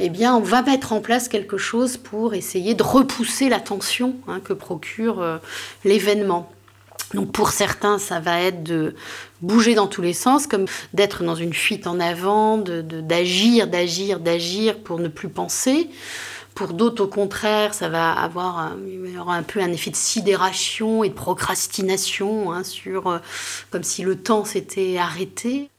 eh 0.00 0.10
bien, 0.10 0.34
on 0.34 0.40
va 0.40 0.62
mettre 0.62 0.92
en 0.92 1.00
place 1.00 1.28
quelque 1.28 1.58
chose 1.58 1.96
pour 1.96 2.34
essayer 2.34 2.74
de 2.74 2.82
repousser 2.82 3.48
la 3.48 3.58
tension 3.58 4.16
hein, 4.28 4.40
que 4.40 4.52
procure 4.52 5.20
euh, 5.20 5.38
l'événement. 5.84 6.50
Donc 7.14 7.32
pour 7.32 7.50
certains, 7.50 7.98
ça 7.98 8.20
va 8.20 8.40
être 8.42 8.62
de 8.62 8.94
bouger 9.40 9.74
dans 9.74 9.86
tous 9.86 10.02
les 10.02 10.12
sens, 10.12 10.46
comme 10.46 10.66
d'être 10.92 11.24
dans 11.24 11.34
une 11.34 11.54
fuite 11.54 11.86
en 11.86 12.00
avant, 12.00 12.58
d'agir, 12.58 13.66
de, 13.66 13.72
d'agir, 13.72 14.20
d'agir 14.20 14.78
pour 14.78 14.98
ne 14.98 15.08
plus 15.08 15.28
penser. 15.28 15.88
Pour 16.54 16.72
d'autres, 16.74 17.04
au 17.04 17.06
contraire, 17.06 17.72
ça 17.72 17.88
va 17.88 18.12
avoir 18.12 18.58
un, 18.58 18.76
un 19.28 19.42
peu 19.42 19.60
un 19.60 19.70
effet 19.70 19.90
de 19.90 19.96
sidération 19.96 21.04
et 21.04 21.08
de 21.08 21.14
procrastination, 21.14 22.52
hein, 22.52 22.64
sur, 22.64 23.06
euh, 23.06 23.18
comme 23.70 23.84
si 23.84 24.02
le 24.02 24.16
temps 24.16 24.44
s'était 24.44 24.98
arrêté. 24.98 25.70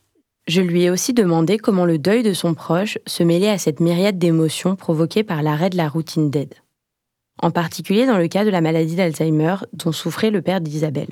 Je 0.48 0.62
lui 0.62 0.84
ai 0.84 0.90
aussi 0.90 1.14
demandé 1.14 1.58
comment 1.58 1.86
le 1.86 2.00
deuil 2.00 2.24
de 2.24 2.33
son 2.33 2.54
proche 2.56 2.98
se 3.06 3.24
mêlait 3.24 3.50
à 3.50 3.57
cette 3.57 3.81
myriade 3.81 4.18
d'émotions 4.18 4.76
provoquées 4.76 5.24
par 5.24 5.44
l'arrêt 5.44 5.69
de 5.69 5.78
la 5.78 5.90
routine 5.90 6.31
d'aide. 6.31 6.56
En 7.42 7.52
particulier 7.52 8.06
dans 8.06 8.18
le 8.18 8.28
cas 8.28 8.44
de 8.44 8.50
la 8.50 8.62
maladie 8.62 8.96
d'Alzheimer 8.96 9.56
dont 9.74 9.92
souffrait 9.92 10.30
le 10.30 10.42
père 10.42 10.62
d'Isabelle. 10.62 11.10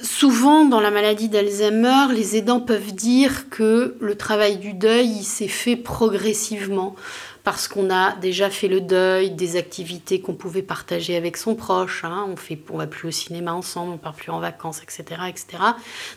Souvent, 0.00 0.64
dans 0.64 0.80
la 0.80 0.90
maladie 0.90 1.28
d'Alzheimer, 1.28 2.14
les 2.14 2.36
aidants 2.36 2.60
peuvent 2.60 2.94
dire 2.94 3.50
que 3.50 3.96
le 4.00 4.14
travail 4.16 4.56
du 4.56 4.72
deuil 4.72 5.22
s'est 5.22 5.48
fait 5.48 5.76
progressivement 5.76 6.96
parce 7.44 7.68
qu'on 7.68 7.90
a 7.90 8.16
déjà 8.16 8.48
fait 8.50 8.68
le 8.68 8.80
deuil 8.80 9.32
des 9.32 9.56
activités 9.56 10.20
qu'on 10.20 10.34
pouvait 10.34 10.62
partager 10.62 11.16
avec 11.16 11.36
son 11.36 11.54
proche. 11.54 12.04
Hein. 12.04 12.26
On 12.28 12.36
fait, 12.36 12.58
on 12.70 12.78
va 12.78 12.86
plus 12.86 13.08
au 13.08 13.10
cinéma 13.10 13.52
ensemble, 13.52 13.92
on 13.92 13.98
part 13.98 14.14
plus 14.14 14.30
en 14.30 14.40
vacances, 14.40 14.80
etc., 14.82 15.22
etc. 15.28 15.62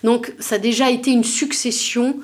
Donc, 0.03 0.33
ça 0.39 0.55
a 0.55 0.59
déjà 0.59 0.89
été 0.89 1.11
une 1.11 1.23
succession 1.23 2.17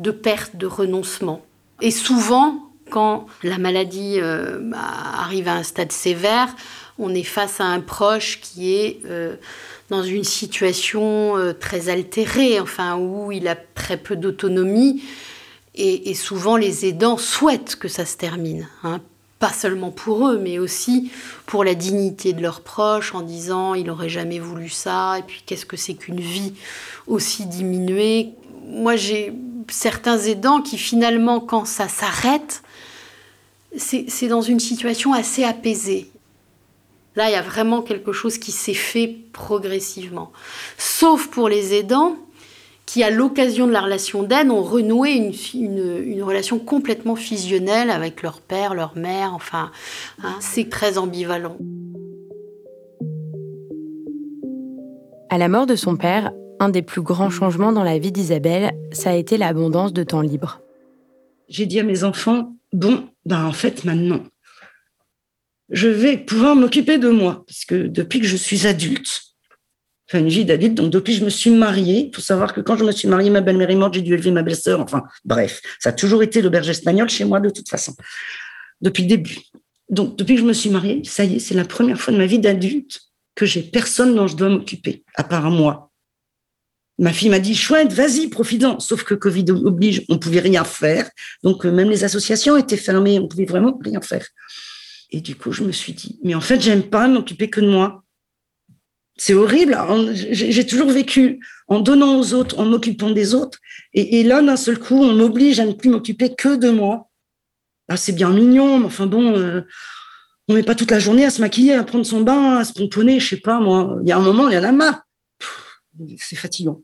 de 0.00 0.10
pertes, 0.10 0.56
de 0.56 0.66
renoncements. 0.66 1.42
Et 1.80 1.90
souvent, 1.90 2.69
quand 2.90 3.26
la 3.42 3.58
maladie 3.58 4.16
euh, 4.18 4.70
arrive 4.72 5.48
à 5.48 5.54
un 5.54 5.62
stade 5.62 5.92
sévère, 5.92 6.54
on 6.98 7.14
est 7.14 7.22
face 7.22 7.60
à 7.60 7.64
un 7.64 7.80
proche 7.80 8.40
qui 8.40 8.74
est 8.74 9.00
euh, 9.06 9.36
dans 9.88 10.02
une 10.02 10.24
situation 10.24 11.36
euh, 11.38 11.52
très 11.52 11.88
altérée, 11.88 12.60
enfin 12.60 12.98
où 12.98 13.32
il 13.32 13.48
a 13.48 13.56
très 13.56 13.96
peu 13.96 14.16
d'autonomie 14.16 15.02
et, 15.74 16.14
souvent, 16.14 16.56
les 16.56 16.84
aidants 16.84 17.16
souhaitent 17.16 17.76
que 17.76 17.88
ça 17.88 18.04
se 18.04 18.16
termine. 18.16 18.68
Hein. 18.82 19.00
Pas 19.38 19.52
seulement 19.52 19.90
pour 19.90 20.28
eux, 20.28 20.38
mais 20.38 20.58
aussi 20.58 21.10
pour 21.46 21.64
la 21.64 21.74
dignité 21.74 22.34
de 22.34 22.42
leurs 22.42 22.60
proches, 22.60 23.14
en 23.14 23.22
disant 23.22 23.74
il 23.74 23.86
n'aurait 23.86 24.10
jamais 24.10 24.38
voulu 24.38 24.68
ça, 24.68 25.18
et 25.18 25.22
puis 25.22 25.42
qu'est-ce 25.46 25.64
que 25.64 25.78
c'est 25.78 25.94
qu'une 25.94 26.20
vie 26.20 26.52
aussi 27.06 27.46
diminuée? 27.46 28.32
Moi, 28.66 28.96
j'ai 28.96 29.32
certains 29.70 30.18
aidants 30.18 30.60
qui 30.60 30.76
finalement, 30.76 31.40
quand 31.40 31.64
ça 31.64 31.88
s'arrête, 31.88 32.62
c'est 33.76 34.28
dans 34.28 34.42
une 34.42 34.60
situation 34.60 35.12
assez 35.12 35.44
apaisée. 35.44 36.10
Là, 37.16 37.28
il 37.28 37.32
y 37.32 37.36
a 37.36 37.42
vraiment 37.42 37.82
quelque 37.82 38.12
chose 38.12 38.38
qui 38.38 38.52
s'est 38.52 38.74
fait 38.74 39.08
progressivement. 39.32 40.32
Sauf 40.78 41.26
pour 41.28 41.48
les 41.48 41.74
aidants 41.74 42.16
qui, 42.86 43.02
à 43.02 43.10
l'occasion 43.10 43.66
de 43.66 43.72
la 43.72 43.82
relation 43.82 44.22
d'aide, 44.22 44.50
ont 44.50 44.62
renoué 44.62 45.12
une, 45.54 46.22
relation 46.22 46.58
complètement 46.58 47.16
fusionnelle 47.16 47.90
avec 47.90 48.22
leur 48.22 48.40
père, 48.40 48.74
leur 48.74 48.96
mère. 48.96 49.32
Enfin, 49.34 49.70
hein, 50.22 50.34
c'est 50.40 50.68
très 50.68 50.98
ambivalent. 50.98 51.56
À 55.28 55.38
la 55.38 55.48
mort 55.48 55.66
de 55.66 55.76
son 55.76 55.96
père, 55.96 56.32
un 56.58 56.68
des 56.68 56.82
plus 56.82 57.02
grands 57.02 57.30
changements 57.30 57.72
dans 57.72 57.84
la 57.84 57.98
vie 57.98 58.12
d'Isabelle, 58.12 58.72
ça 58.92 59.10
a 59.10 59.14
été 59.14 59.36
l'abondance 59.36 59.92
de 59.92 60.02
temps 60.02 60.20
libre. 60.20 60.60
J'ai 61.48 61.66
dit 61.66 61.78
à 61.80 61.84
mes 61.84 62.02
enfants, 62.02 62.52
bon, 62.72 63.04
ben 63.24 63.44
en 63.44 63.52
fait 63.52 63.84
maintenant, 63.84 64.24
je 65.70 65.88
vais 65.88 66.18
pouvoir 66.18 66.56
m'occuper 66.56 66.98
de 66.98 67.08
moi, 67.08 67.44
parce 67.46 67.64
que 67.64 67.86
depuis 67.86 68.20
que 68.20 68.26
je 68.26 68.36
suis 68.36 68.66
adulte, 68.66 69.22
enfin 70.08 70.18
une 70.18 70.28
vie 70.28 70.44
d'adulte, 70.44 70.74
donc 70.74 70.90
depuis 70.90 71.14
que 71.14 71.20
je 71.20 71.24
me 71.24 71.30
suis 71.30 71.50
mariée, 71.50 72.08
il 72.08 72.14
faut 72.14 72.20
savoir 72.20 72.52
que 72.52 72.60
quand 72.60 72.76
je 72.76 72.84
me 72.84 72.92
suis 72.92 73.08
mariée, 73.08 73.30
ma 73.30 73.40
belle-mère 73.40 73.70
est 73.70 73.76
morte, 73.76 73.94
j'ai 73.94 74.02
dû 74.02 74.14
élever 74.14 74.32
ma 74.32 74.42
belle-sœur, 74.42 74.80
enfin 74.80 75.04
bref, 75.24 75.60
ça 75.78 75.90
a 75.90 75.92
toujours 75.92 76.22
été 76.22 76.42
l'auberge 76.42 76.68
espagnole 76.68 77.08
chez 77.08 77.24
moi 77.24 77.40
de 77.40 77.50
toute 77.50 77.68
façon, 77.68 77.94
depuis 78.80 79.02
le 79.02 79.08
début. 79.08 79.38
Donc 79.88 80.16
depuis 80.16 80.34
que 80.34 80.40
je 80.40 80.46
me 80.46 80.52
suis 80.52 80.70
mariée, 80.70 81.02
ça 81.04 81.24
y 81.24 81.36
est, 81.36 81.38
c'est 81.38 81.54
la 81.54 81.64
première 81.64 82.00
fois 82.00 82.12
de 82.12 82.18
ma 82.18 82.26
vie 82.26 82.38
d'adulte 82.38 83.00
que 83.34 83.46
j'ai 83.46 83.62
personne 83.62 84.14
dont 84.14 84.26
je 84.26 84.36
dois 84.36 84.48
m'occuper, 84.48 85.04
à 85.14 85.24
part 85.24 85.50
moi. 85.50 85.89
Ma 87.00 87.14
fille 87.14 87.30
m'a 87.30 87.38
dit, 87.38 87.54
chouette, 87.54 87.94
vas-y, 87.94 88.28
profite-en. 88.28 88.78
Sauf 88.78 89.04
que 89.04 89.14
Covid 89.14 89.46
oblige, 89.50 90.04
on 90.10 90.18
pouvait 90.18 90.40
rien 90.40 90.64
faire. 90.64 91.10
Donc, 91.42 91.64
euh, 91.64 91.72
même 91.72 91.88
les 91.88 92.04
associations 92.04 92.58
étaient 92.58 92.76
fermées, 92.76 93.18
on 93.18 93.26
pouvait 93.26 93.46
vraiment 93.46 93.80
rien 93.82 94.02
faire. 94.02 94.26
Et 95.10 95.22
du 95.22 95.34
coup, 95.34 95.50
je 95.50 95.64
me 95.64 95.72
suis 95.72 95.94
dit, 95.94 96.18
mais 96.22 96.34
en 96.34 96.42
fait, 96.42 96.60
j'aime 96.60 96.82
pas 96.82 97.08
m'occuper 97.08 97.48
que 97.48 97.62
de 97.62 97.68
moi. 97.68 98.04
C'est 99.16 99.32
horrible. 99.32 99.78
J'ai 100.12 100.66
toujours 100.66 100.90
vécu 100.90 101.40
en 101.68 101.80
donnant 101.80 102.20
aux 102.20 102.34
autres, 102.34 102.58
en 102.58 102.66
m'occupant 102.66 103.10
des 103.10 103.34
autres. 103.34 103.58
Et, 103.94 104.22
là, 104.22 104.42
d'un 104.42 104.56
seul 104.56 104.78
coup, 104.78 105.02
on 105.02 105.14
m'oblige 105.14 105.58
à 105.58 105.64
ne 105.64 105.72
plus 105.72 105.88
m'occuper 105.88 106.34
que 106.34 106.54
de 106.54 106.68
moi. 106.68 107.08
Ah, 107.88 107.96
c'est 107.96 108.12
bien 108.12 108.30
mignon, 108.30 108.78
mais 108.78 108.86
enfin 108.86 109.06
bon, 109.06 109.36
euh, 109.36 109.62
on 110.48 110.54
met 110.54 110.62
pas 110.62 110.74
toute 110.74 110.90
la 110.90 111.00
journée 111.00 111.24
à 111.24 111.30
se 111.30 111.40
maquiller, 111.40 111.74
à 111.74 111.82
prendre 111.82 112.04
son 112.04 112.20
bain, 112.20 112.58
à 112.58 112.64
se 112.64 112.72
pomponner, 112.72 113.20
je 113.20 113.30
sais 113.30 113.40
pas 113.40 113.58
moi. 113.58 113.98
Il 114.02 114.08
y 114.08 114.12
a 114.12 114.16
un 114.16 114.22
moment, 114.22 114.48
il 114.48 114.54
y 114.54 114.58
en 114.58 114.64
a 114.64 114.72
marre. 114.72 115.02
C'est 116.18 116.36
fatigant. 116.36 116.82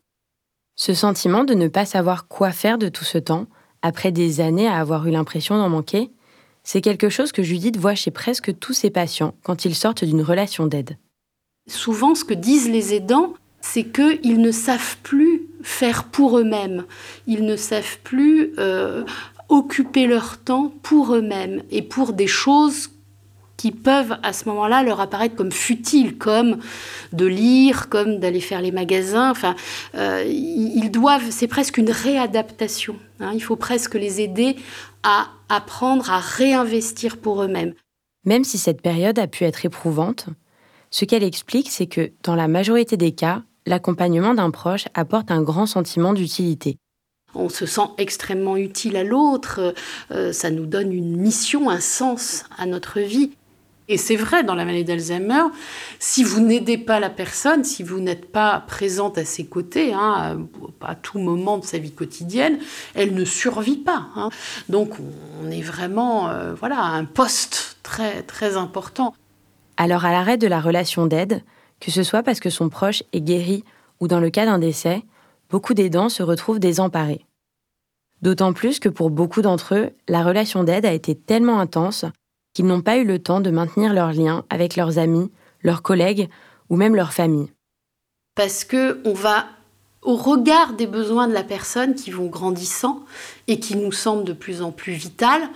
Ce 0.77 0.93
sentiment 0.93 1.45
de 1.45 1.55
ne 1.55 1.69
pas 1.69 1.87
savoir 1.87 2.29
quoi 2.29 2.53
faire 2.53 2.77
de 2.77 2.89
tout 2.89 3.05
ce 3.05 3.17
temps, 3.17 3.47
après 3.81 4.13
des 4.13 4.41
années 4.41 4.69
à 4.69 4.79
avoir 4.79 5.07
eu 5.07 5.11
l'impression 5.11 5.57
d'en 5.57 5.71
manquer, 5.71 6.11
c'est 6.65 6.83
quelque 6.83 7.09
chose 7.09 7.33
que 7.33 7.43
Judith 7.43 7.79
voit 7.79 7.95
chez 7.95 8.11
presque 8.11 8.59
tous 8.59 8.75
ses 8.75 8.91
patients 8.91 9.35
quand 9.43 9.65
ils 9.65 9.75
sortent 9.75 10.05
d'une 10.05 10.21
relation 10.21 10.67
d'aide. 10.67 10.99
Souvent, 11.67 12.15
ce 12.15 12.25
que 12.25 12.35
disent 12.35 12.69
les 12.69 12.93
aidants, 12.93 13.33
c'est 13.63 13.85
qu'ils 13.85 14.41
ne 14.41 14.51
savent 14.51 14.99
plus 15.03 15.43
faire 15.63 16.05
pour 16.05 16.39
eux-mêmes. 16.39 16.85
Ils 17.27 17.45
ne 17.45 17.57
savent 17.57 17.99
plus 18.05 18.53
euh, 18.59 19.05
occuper 19.49 20.07
leur 20.07 20.39
temps 20.39 20.73
pour 20.83 21.15
eux-mêmes 21.15 21.63
et 21.71 21.83
pour 21.83 22.13
des 22.13 22.27
choses 22.27 22.91
qui 23.57 23.73
peuvent 23.73 24.17
à 24.23 24.33
ce 24.33 24.49
moment-là 24.49 24.83
leur 24.83 25.01
apparaître 25.01 25.35
comme 25.35 25.53
futiles, 25.53 26.19
comme 26.19 26.59
de 27.13 27.27
lire, 27.27 27.89
comme 27.89 28.19
d'aller 28.19 28.41
faire 28.41 28.61
les 28.61 28.73
magasins. 28.73 29.31
Enfin, 29.31 29.57
euh, 29.95 30.25
ils 30.27 30.91
doivent, 30.91 31.31
c'est 31.31 31.47
presque 31.47 31.79
une 31.79 31.91
réadaptation. 31.91 32.97
Hein. 33.21 33.33
Il 33.35 33.43
faut 33.43 33.57
presque 33.57 33.95
les 33.95 34.21
aider 34.21 34.57
à 35.03 35.29
apprendre 35.49 36.11
à 36.11 36.19
réinvestir 36.19 37.17
pour 37.17 37.43
eux-mêmes. 37.43 37.75
Même 38.25 38.45
si 38.45 38.59
cette 38.59 38.83
période 38.83 39.19
a 39.19 39.27
pu 39.27 39.45
être 39.45 39.65
éprouvante, 39.65 40.27
ce 40.91 41.05
qu'elle 41.05 41.25
explique, 41.25 41.71
c'est 41.71 41.87
que 41.87 42.13
dans 42.23 42.35
la 42.35 42.49
majorité 42.49 42.97
des 42.97 43.13
cas, 43.13 43.43
l'accompagnement 43.67 44.35
d'un 44.35 44.51
proche 44.51 44.87
apporte 44.95 45.31
un 45.31 45.43
grand 45.43 45.67
sentiment 45.67 46.13
d'utilité 46.13 46.79
on 47.37 47.49
se 47.49 47.67
sent 47.67 47.89
extrêmement 47.99 48.57
utile 48.57 48.97
à 48.97 49.05
l'autre, 49.05 49.75
euh, 50.11 50.33
ça 50.33 50.51
nous 50.51 50.67
donne 50.67 50.93
une 50.93 51.17
mission, 51.17 51.71
un 51.71 51.81
sens 51.81 52.45
à 52.57 52.67
notre 52.67 53.01
vie. 53.01 53.33
Et 53.89 53.99
c'est 53.99 54.17
vrai 54.17 54.43
dans 54.43 54.55
la 54.55 54.65
maladie 54.65 54.85
d'Alzheimer, 54.85 55.45
si 56.01 56.25
vous 56.25 56.41
n'aidez 56.41 56.77
pas 56.77 56.99
la 56.99 57.11
personne, 57.11 57.63
si 57.63 57.85
vous 57.85 58.01
n'êtes 58.01 58.33
pas 58.33 58.61
présente 58.67 59.17
à 59.17 59.25
ses 59.25 59.47
côtés, 59.47 59.93
hein, 59.93 60.47
à 60.81 60.95
tout 60.97 61.21
moment 61.21 61.59
de 61.59 61.65
sa 61.65 61.79
vie 61.79 61.93
quotidienne, 61.93 62.59
elle 62.95 63.15
ne 63.15 63.25
survit 63.25 63.77
pas. 63.77 64.09
Hein. 64.17 64.31
Donc 64.69 64.95
on 65.41 65.51
est 65.51 65.63
vraiment 65.63 66.29
euh, 66.29 66.55
voilà, 66.55 66.81
un 66.81 67.05
poste 67.05 67.79
très, 67.85 68.23
très 68.23 68.57
important. 68.57 69.15
Alors 69.77 70.05
à 70.05 70.11
l'arrêt 70.11 70.39
de 70.39 70.49
la 70.49 70.61
relation 70.61 71.07
d'aide, 71.07 71.43
que 71.81 71.93
ce 71.93 72.03
soit 72.03 72.23
parce 72.23 72.41
que 72.41 72.51
son 72.51 72.69
proche 72.69 73.05
est 73.13 73.21
guéri 73.21 73.63
ou 74.01 74.09
dans 74.09 74.21
le 74.21 74.31
cas 74.31 74.47
d'un 74.47 74.59
décès, 74.59 75.03
beaucoup 75.49 75.75
d'aidants 75.75 76.09
se 76.09 76.23
retrouvent 76.25 76.59
désemparés. 76.59 77.25
D'autant 78.23 78.53
plus 78.53 78.81
que 78.81 78.89
pour 78.89 79.11
beaucoup 79.11 79.43
d'entre 79.43 79.75
eux, 79.75 79.91
la 80.09 80.25
relation 80.25 80.65
d'aide 80.65 80.87
a 80.87 80.93
été 80.93 81.15
tellement 81.15 81.61
intense 81.61 82.07
qu'ils 82.57 82.65
n'ont 82.65 82.81
pas 82.81 82.97
eu 82.97 83.05
le 83.05 83.19
temps 83.19 83.43
de 83.43 83.51
maintenir 83.51 83.93
leurs 83.93 84.15
liens 84.15 84.43
avec 84.49 84.77
leurs 84.77 84.97
amis, 84.99 85.31
leurs 85.61 85.83
collègues 85.83 86.31
ou 86.71 86.77
même 86.77 86.97
leur 86.97 87.13
famille. 87.13 87.53
Parce 88.35 88.65
que 88.65 88.99
on 89.05 89.13
va 89.13 89.45
au 90.01 90.17
regard 90.17 90.73
des 90.73 90.87
besoins 90.87 91.29
de 91.29 91.35
la 91.35 91.43
personne 91.43 91.95
qui 91.95 92.11
vont 92.11 92.29
grandissant 92.29 93.05
et 93.47 93.61
qui 93.61 93.77
nous 93.77 93.93
semblent 93.93 94.25
de 94.25 94.33
plus 94.33 94.63
en 94.63 94.73
plus 94.73 94.95
vitales, 94.95 95.51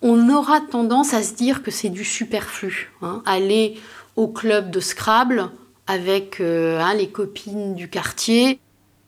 on 0.00 0.28
aura 0.28 0.60
tendance 0.60 1.12
à 1.12 1.24
se 1.24 1.34
dire 1.34 1.60
que 1.64 1.72
c'est 1.72 1.88
du 1.88 2.04
superflu. 2.04 2.92
Hein. 3.02 3.24
Aller 3.26 3.80
au 4.14 4.28
club 4.28 4.70
de 4.70 4.78
Scrabble 4.78 5.50
avec 5.88 6.40
euh, 6.40 6.78
hein, 6.78 6.94
les 6.94 7.08
copines 7.08 7.74
du 7.74 7.90
quartier, 7.90 8.60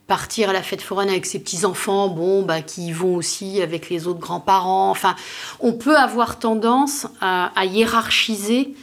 partir 0.07 0.49
à 0.49 0.53
la 0.53 0.63
fête 0.63 0.81
foraine 0.81 1.09
avec 1.09 1.25
ses 1.25 1.39
petits-enfants, 1.39 2.07
bon, 2.07 2.43
bah, 2.43 2.61
qui 2.61 2.91
vont 2.91 3.15
aussi 3.15 3.61
avec 3.61 3.89
les 3.89 4.07
autres 4.07 4.19
grands-parents. 4.19 4.89
Enfin, 4.89 5.15
on 5.59 5.73
peut 5.73 5.97
avoir 5.97 6.39
tendance 6.39 7.07
à, 7.21 7.51
hiérarchiser 7.65 8.73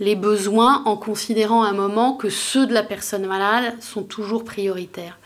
les 0.00 0.16
besoins 0.16 0.82
en 0.86 0.96
considérant 0.96 1.62
un 1.62 1.72
moment 1.72 2.14
que 2.14 2.28
ceux 2.28 2.66
de 2.66 2.72
la 2.72 2.82
personne 2.82 3.26
malade 3.26 3.74
sont 3.80 4.02
toujours 4.02 4.44
prioritaires. 4.44 5.18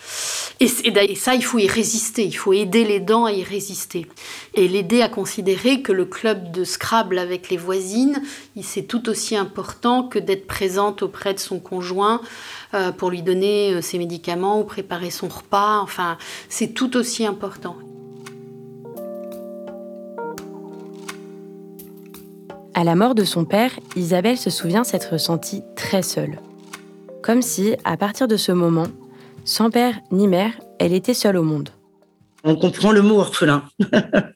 Et, 0.61 0.67
ça, 1.15 1.37
il 1.37 1.45
faut 1.45 1.59
y 1.59 1.69
résister, 1.69 2.25
il 2.25 2.37
faut 2.37 2.53
aider 2.53 2.85
les 2.85 2.99
dents 2.99 3.27
à 3.27 3.33
y 3.33 3.45
résister. 3.45 4.09
Et 4.55 4.67
l'aider 4.67 5.03
à 5.03 5.09
considérer 5.09 5.83
que 5.83 5.93
le 5.93 6.05
club 6.05 6.51
de 6.51 6.65
Scrabble 6.65 7.19
avec 7.19 7.49
les 7.49 7.57
voisines, 7.57 8.21
c'est 8.61 8.83
tout 8.83 9.09
aussi 9.09 9.37
important 9.37 10.03
que 10.03 10.19
d'être 10.19 10.49
présente 10.49 11.03
auprès 11.03 11.33
de 11.33 11.39
son 11.39 11.61
conjoint 11.61 12.21
euh, 12.75 12.91
pour 12.91 13.11
lui 13.11 13.23
donner 13.23 13.75
euh, 13.75 13.83
ses 13.83 13.99
médicaments 13.99 14.61
ou 14.61 14.65
préparer 14.65 15.11
son 15.11 15.29
repas. 15.29 15.79
Enfin, 15.79 16.19
c'est 16.49 16.75
tout 16.75 16.97
aussi 16.97 17.25
important. 17.25 17.77
À 22.79 22.85
la 22.85 22.95
mort 22.95 23.17
de 23.17 23.25
son 23.25 23.45
père, 23.45 23.73
Isabelle 23.97 24.39
se 24.39 24.51
souvient 24.51 24.85
s'être 24.85 25.19
sentie 25.19 25.63
très 25.75 26.01
seule. 26.01 26.39
Comme 27.25 27.43
si, 27.43 27.75
à 27.83 27.97
partir 27.97 28.29
de 28.29 28.37
ce 28.37 28.53
moment, 28.53 28.87
sans 29.45 29.69
père 29.69 29.99
ni 30.13 30.29
mère, 30.29 30.53
elle 30.79 30.93
était 30.93 31.13
seule 31.13 31.39
au 31.39 31.43
monde. 31.43 31.71
On 32.45 32.55
comprend 32.55 32.93
le 32.93 33.03
mot 33.03 33.19
orphelin. 33.19 33.65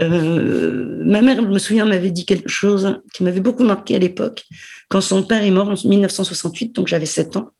Euh, 0.00 1.04
ma 1.04 1.22
mère, 1.22 1.36
je 1.36 1.46
me 1.46 1.58
souviens, 1.60 1.84
m'avait 1.84 2.10
dit 2.10 2.26
quelque 2.26 2.48
chose 2.48 3.00
qui 3.12 3.22
m'avait 3.22 3.38
beaucoup 3.38 3.62
marqué 3.62 3.94
à 3.94 4.00
l'époque. 4.00 4.42
Quand 4.88 5.00
son 5.00 5.22
père 5.22 5.44
est 5.44 5.52
mort 5.52 5.68
en 5.68 5.74
1968, 5.74 6.74
donc 6.74 6.88
j'avais 6.88 7.06
7 7.06 7.36
ans, 7.36 7.50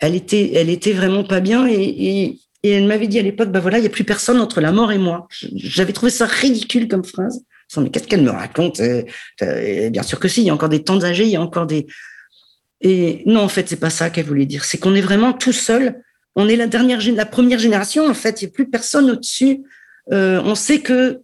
elle 0.00 0.14
était, 0.14 0.52
elle 0.52 0.68
était 0.68 0.92
vraiment 0.92 1.24
pas 1.24 1.40
bien 1.40 1.66
et, 1.66 2.38
elle 2.62 2.86
m'avait 2.86 3.06
dit 3.06 3.18
à 3.18 3.22
l'époque, 3.22 3.48
bah 3.48 3.60
voilà, 3.60 3.78
il 3.78 3.80
n'y 3.80 3.86
a 3.86 3.90
plus 3.90 4.04
personne 4.04 4.38
entre 4.38 4.60
la 4.60 4.70
mort 4.70 4.92
et 4.92 4.98
moi. 4.98 5.26
J'avais 5.54 5.94
trouvé 5.94 6.12
ça 6.12 6.26
ridicule 6.26 6.88
comme 6.88 7.04
phrase. 7.04 7.42
Mais 7.76 7.90
qu'est-ce 7.90 8.08
qu'elle 8.08 8.22
me 8.22 8.30
raconte 8.30 8.80
euh, 8.80 9.02
euh, 9.42 9.90
Bien 9.90 10.02
sûr 10.02 10.18
que 10.18 10.28
si, 10.28 10.40
il 10.40 10.46
y 10.46 10.50
a 10.50 10.54
encore 10.54 10.68
des 10.68 10.82
temps 10.82 11.02
âgés, 11.04 11.24
il 11.24 11.30
y 11.30 11.36
a 11.36 11.42
encore 11.42 11.66
des. 11.66 11.86
Et 12.80 13.22
non, 13.26 13.40
en 13.40 13.48
fait, 13.48 13.68
c'est 13.68 13.76
pas 13.76 13.90
ça 13.90 14.10
qu'elle 14.10 14.26
voulait 14.26 14.46
dire. 14.46 14.64
C'est 14.64 14.78
qu'on 14.78 14.94
est 14.94 15.00
vraiment 15.00 15.32
tout 15.32 15.52
seul. 15.52 16.02
On 16.34 16.48
est 16.48 16.56
la 16.56 16.66
dernière, 16.66 17.00
la 17.12 17.26
première 17.26 17.58
génération. 17.58 18.06
En 18.06 18.14
fait, 18.14 18.40
il 18.40 18.46
n'y 18.46 18.50
a 18.50 18.54
plus 18.54 18.70
personne 18.70 19.10
au-dessus. 19.10 19.62
Euh, 20.12 20.40
on 20.44 20.54
sait 20.54 20.80
que, 20.80 21.20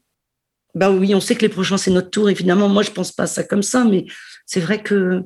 bah 0.74 0.90
oui, 0.90 1.14
on 1.14 1.20
sait 1.20 1.34
que 1.36 1.42
les 1.42 1.48
prochains 1.48 1.78
c'est 1.78 1.90
notre 1.90 2.10
tour. 2.10 2.28
Évidemment, 2.28 2.68
moi, 2.68 2.82
je 2.82 2.90
pense 2.90 3.12
pas 3.12 3.22
à 3.24 3.26
ça 3.26 3.44
comme 3.44 3.62
ça, 3.62 3.84
mais 3.84 4.06
c'est 4.44 4.60
vrai 4.60 4.82
que 4.82 5.22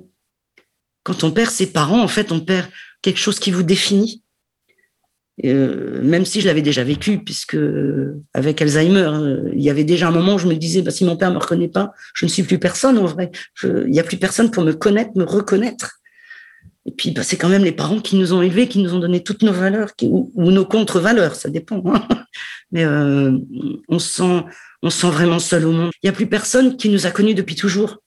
quand 1.03 1.25
on 1.25 1.31
perd 1.31 1.51
ses 1.51 1.67
parents, 1.67 2.03
en 2.03 2.09
fait, 2.09 2.31
on 2.33 2.41
perd 2.41 2.69
quelque 3.03 3.19
chose 3.19 3.39
qui 3.39 3.51
vous 3.51 3.63
définit. 3.63 4.23
Euh, 5.45 6.01
même 6.03 6.25
si 6.25 6.41
je 6.41 6.47
l'avais 6.47 6.63
déjà 6.63 6.83
vécu, 6.83 7.19
puisque 7.19 7.57
avec 8.35 8.61
Alzheimer, 8.61 9.09
euh, 9.13 9.51
il 9.55 9.63
y 9.63 9.71
avait 9.71 9.85
déjà 9.85 10.09
un 10.09 10.11
moment 10.11 10.35
où 10.35 10.39
je 10.39 10.47
me 10.47 10.55
disais, 10.55 10.83
bah, 10.83 10.91
si 10.91 11.05
mon 11.05 11.17
père 11.17 11.31
me 11.31 11.39
reconnaît 11.39 11.69
pas, 11.69 11.93
je 12.15 12.27
ne 12.27 12.31
suis 12.31 12.43
plus 12.43 12.59
personne 12.59 12.99
en 12.99 13.07
vrai. 13.07 13.31
il 13.63 13.91
n'y 13.91 14.01
a 14.01 14.05
plus 14.05 14.17
personne 14.17 14.51
pour 14.51 14.65
me 14.65 14.73
connaître, 14.73 15.11
me 15.15 15.25
reconnaître. 15.25 16.01
Et 16.87 16.91
puis, 16.91 17.11
bah, 17.11 17.23
c'est 17.23 17.37
quand 17.37 17.49
même 17.49 17.65
les 17.65 17.73
parents 17.73 18.01
qui 18.01 18.17
nous 18.17 18.33
ont 18.33 18.43
élevés, 18.43 18.67
qui 18.67 18.81
nous 18.81 18.95
ont 18.95 18.99
donné 18.99 19.23
toutes 19.23 19.43
nos 19.43 19.53
valeurs, 19.53 19.91
ou, 20.03 20.33
nos 20.37 20.65
contre-valeurs, 20.65 21.35
ça 21.35 21.51
dépend. 21.51 21.83
Hein. 21.87 22.07
Mais 22.73 22.85
euh, 22.85 23.39
on 23.89 23.99
sent, 23.99 24.45
on 24.83 24.91
sent 24.91 25.11
vraiment 25.11 25.39
seul 25.39 25.67
au 25.67 25.73
monde. 25.73 25.91
Il 26.03 26.07
n'y 26.07 26.11
a 26.11 26.15
plus 26.15 26.27
personne 26.27 26.77
qui 26.77 26.89
nous 26.89 27.07
a 27.07 27.11
connus 27.11 27.35
depuis 27.35 27.55
toujours. 27.55 27.99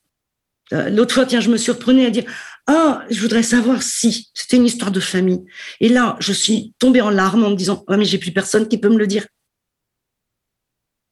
L'autre 0.89 1.13
fois, 1.13 1.25
tiens, 1.25 1.41
je 1.41 1.49
me 1.49 1.57
surprenais 1.57 2.05
à 2.05 2.09
dire 2.09 2.23
ah, 2.67 3.03
je 3.09 3.19
voudrais 3.21 3.43
savoir 3.43 3.81
si 3.81 4.29
c'était 4.33 4.57
une 4.57 4.65
histoire 4.65 4.91
de 4.91 4.99
famille. 4.99 5.41
Et 5.79 5.89
là, 5.89 6.15
je 6.19 6.31
suis 6.31 6.73
tombée 6.79 7.01
en 7.01 7.09
larmes 7.09 7.43
en 7.43 7.49
me 7.49 7.55
disant 7.55 7.83
ah, 7.87 7.97
mais 7.97 8.05
j'ai 8.05 8.17
plus 8.17 8.31
personne 8.31 8.67
qui 8.67 8.77
peut 8.77 8.89
me 8.89 8.97
le 8.97 9.07
dire. 9.07 9.25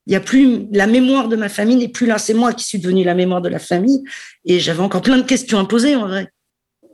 Il 0.06 0.14
y 0.14 0.16
a 0.16 0.20
plus 0.20 0.68
la 0.72 0.88
mémoire 0.88 1.28
de 1.28 1.36
ma 1.36 1.50
famille 1.50 1.76
n'est 1.76 1.90
plus 1.90 2.08
là. 2.08 2.18
C'est 2.18 2.34
moi 2.34 2.54
qui 2.54 2.64
suis 2.64 2.80
devenue 2.80 3.04
la 3.04 3.14
mémoire 3.14 3.42
de 3.42 3.50
la 3.50 3.60
famille. 3.60 4.04
Et 4.46 4.60
j'avais 4.60 4.82
encore 4.82 5.02
plein 5.02 5.18
de 5.18 5.24
questions 5.24 5.60
à 5.60 5.66
poser 5.66 5.96
en 5.96 6.08
vrai. 6.08 6.32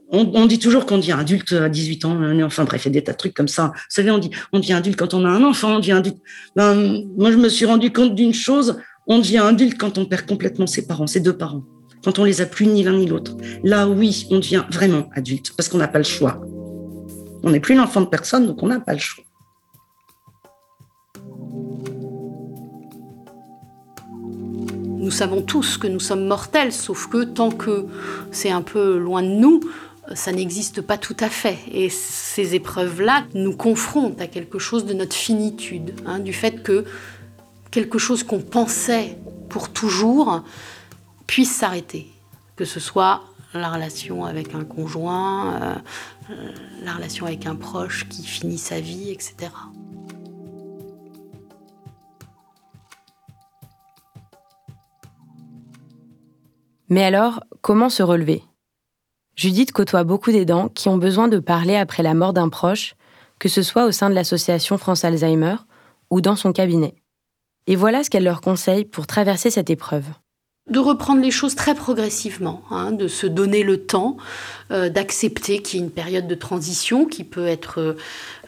on, 0.09 0.45
dit 0.45 0.59
toujours 0.59 0.85
qu'on 0.85 0.97
devient 0.97 1.13
adulte 1.13 1.53
à 1.53 1.69
18 1.69 2.05
ans, 2.05 2.43
enfin 2.43 2.63
bref, 2.65 2.85
il 2.85 2.89
y 2.89 2.91
a 2.91 2.93
des 2.93 3.03
tas 3.03 3.13
de 3.13 3.17
trucs 3.17 3.33
comme 3.33 3.47
ça. 3.47 3.71
Vous 3.73 3.81
savez, 3.89 4.11
on 4.11 4.17
dit 4.17 4.31
on 4.51 4.59
devient 4.59 4.73
adulte 4.73 4.97
quand 4.97 5.13
on 5.13 5.25
a 5.25 5.29
un 5.29 5.43
enfant, 5.43 5.75
on 5.75 5.79
devient 5.79 5.93
adulte. 5.93 6.17
Ben, 6.55 7.03
moi, 7.17 7.31
je 7.31 7.37
me 7.37 7.49
suis 7.49 7.65
rendu 7.65 7.91
compte 7.91 8.15
d'une 8.15 8.33
chose, 8.33 8.77
on 9.07 9.19
devient 9.19 9.39
adulte 9.39 9.77
quand 9.77 9.97
on 9.97 10.05
perd 10.05 10.25
complètement 10.25 10.67
ses 10.67 10.87
parents, 10.87 11.07
ses 11.07 11.19
deux 11.19 11.37
parents, 11.37 11.63
quand 12.05 12.19
on 12.19 12.23
les 12.23 12.39
a 12.39 12.45
plus 12.45 12.67
ni 12.67 12.83
l'un 12.83 12.93
ni 12.93 13.07
l'autre. 13.07 13.35
Là, 13.63 13.89
oui, 13.89 14.27
on 14.29 14.37
devient 14.37 14.63
vraiment 14.69 15.09
adulte 15.15 15.53
parce 15.57 15.67
qu'on 15.67 15.79
n'a 15.79 15.87
pas 15.87 15.97
le 15.97 16.03
choix. 16.03 16.39
On 17.41 17.49
n'est 17.49 17.59
plus 17.59 17.73
l'enfant 17.73 18.01
de 18.01 18.05
personne, 18.05 18.45
donc 18.45 18.61
on 18.61 18.67
n'a 18.67 18.79
pas 18.79 18.93
le 18.93 18.99
choix. 18.99 19.23
Nous 24.99 25.11
savons 25.11 25.41
tous 25.41 25.77
que 25.77 25.87
nous 25.87 25.99
sommes 25.99 26.27
mortels, 26.27 26.71
sauf 26.71 27.07
que 27.07 27.23
tant 27.23 27.49
que 27.49 27.87
c'est 28.31 28.51
un 28.51 28.61
peu 28.61 28.97
loin 28.99 29.23
de 29.23 29.27
nous, 29.27 29.61
ça 30.13 30.31
n'existe 30.31 30.81
pas 30.81 30.99
tout 30.99 31.17
à 31.19 31.29
fait. 31.29 31.57
Et 31.71 31.89
ces 31.89 32.53
épreuves-là 32.53 33.25
nous 33.33 33.55
confrontent 33.55 34.21
à 34.21 34.27
quelque 34.27 34.59
chose 34.59 34.85
de 34.85 34.93
notre 34.93 35.15
finitude, 35.15 35.95
hein, 36.05 36.19
du 36.19 36.33
fait 36.33 36.61
que 36.61 36.85
quelque 37.71 37.97
chose 37.97 38.21
qu'on 38.23 38.41
pensait 38.41 39.17
pour 39.49 39.69
toujours 39.69 40.43
puisse 41.27 41.55
s'arrêter, 41.55 42.07
que 42.55 42.65
ce 42.65 42.79
soit 42.79 43.21
la 43.53 43.71
relation 43.71 44.25
avec 44.25 44.53
un 44.53 44.63
conjoint, 44.63 45.55
euh, 46.29 46.51
la 46.83 46.93
relation 46.93 47.25
avec 47.25 47.45
un 47.45 47.55
proche 47.55 48.07
qui 48.09 48.23
finit 48.23 48.57
sa 48.57 48.79
vie, 48.79 49.11
etc. 49.11 49.51
Mais 56.89 57.03
alors, 57.03 57.43
comment 57.61 57.89
se 57.89 58.03
relever? 58.03 58.43
Judith 59.35 59.71
côtoie 59.71 60.03
beaucoup 60.03 60.31
d'aidants 60.31 60.69
qui 60.69 60.87
ont 60.87 60.97
besoin 60.97 61.27
de 61.27 61.39
parler 61.39 61.75
après 61.75 62.03
la 62.03 62.13
mort 62.13 62.31
d'un 62.31 62.47
proche, 62.47 62.95
que 63.39 63.49
ce 63.49 63.63
soit 63.63 63.85
au 63.85 63.91
sein 63.91 64.09
de 64.09 64.15
l'association 64.15 64.77
France 64.77 65.03
Alzheimer 65.03 65.55
ou 66.09 66.21
dans 66.21 66.35
son 66.35 66.53
cabinet. 66.53 66.95
Et 67.67 67.75
voilà 67.75 68.03
ce 68.03 68.09
qu'elle 68.09 68.23
leur 68.23 68.41
conseille 68.41 68.85
pour 68.85 69.07
traverser 69.07 69.49
cette 69.49 69.69
épreuve 69.69 70.05
de 70.67 70.79
reprendre 70.79 71.21
les 71.21 71.29
choses 71.29 71.53
très 71.53 71.75
progressivement, 71.75 72.63
hein, 72.71 72.91
de 72.91 73.07
se 73.07 73.27
donner 73.27 73.61
le 73.61 73.85
temps, 73.85 74.17
euh, 74.71 74.89
d'accepter 74.89 75.61
qu'il 75.61 75.79
y 75.79 75.83
ait 75.83 75.85
une 75.85 75.91
période 75.91 76.27
de 76.27 76.33
transition 76.33 77.05
qui 77.05 77.23
peut 77.23 77.45
être 77.45 77.95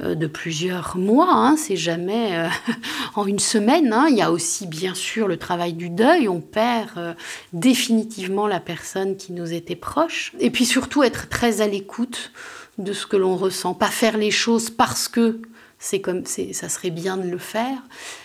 euh, 0.01 0.15
de 0.15 0.25
plusieurs 0.25 0.97
mois, 0.97 1.29
hein, 1.31 1.55
c'est 1.57 1.75
jamais 1.75 2.35
euh, 2.35 2.47
en 3.15 3.27
une 3.27 3.37
semaine. 3.37 3.93
Hein. 3.93 4.07
Il 4.09 4.17
y 4.17 4.23
a 4.23 4.31
aussi 4.31 4.65
bien 4.65 4.95
sûr 4.95 5.27
le 5.27 5.37
travail 5.37 5.73
du 5.73 5.91
deuil, 5.91 6.27
on 6.27 6.41
perd 6.41 7.15
définitivement 7.53 8.47
la 8.47 8.59
personne 8.59 9.15
qui 9.15 9.31
nous 9.31 9.53
était 9.53 9.75
proche, 9.75 10.33
et 10.39 10.49
puis 10.49 10.65
surtout 10.65 11.03
être 11.03 11.29
très 11.29 11.61
à 11.61 11.67
l'écoute 11.67 12.31
de 12.79 12.93
ce 12.93 13.05
que 13.05 13.17
l'on 13.17 13.35
ressent, 13.35 13.75
pas 13.75 13.87
faire 13.87 14.17
les 14.17 14.31
choses 14.31 14.71
parce 14.71 15.07
que 15.07 15.39
c'est 15.79 16.01
comme 16.01 16.23
ça 16.25 16.69
serait 16.69 16.89
bien 16.89 17.17
de 17.17 17.29
le 17.29 17.37
faire. 17.37 17.77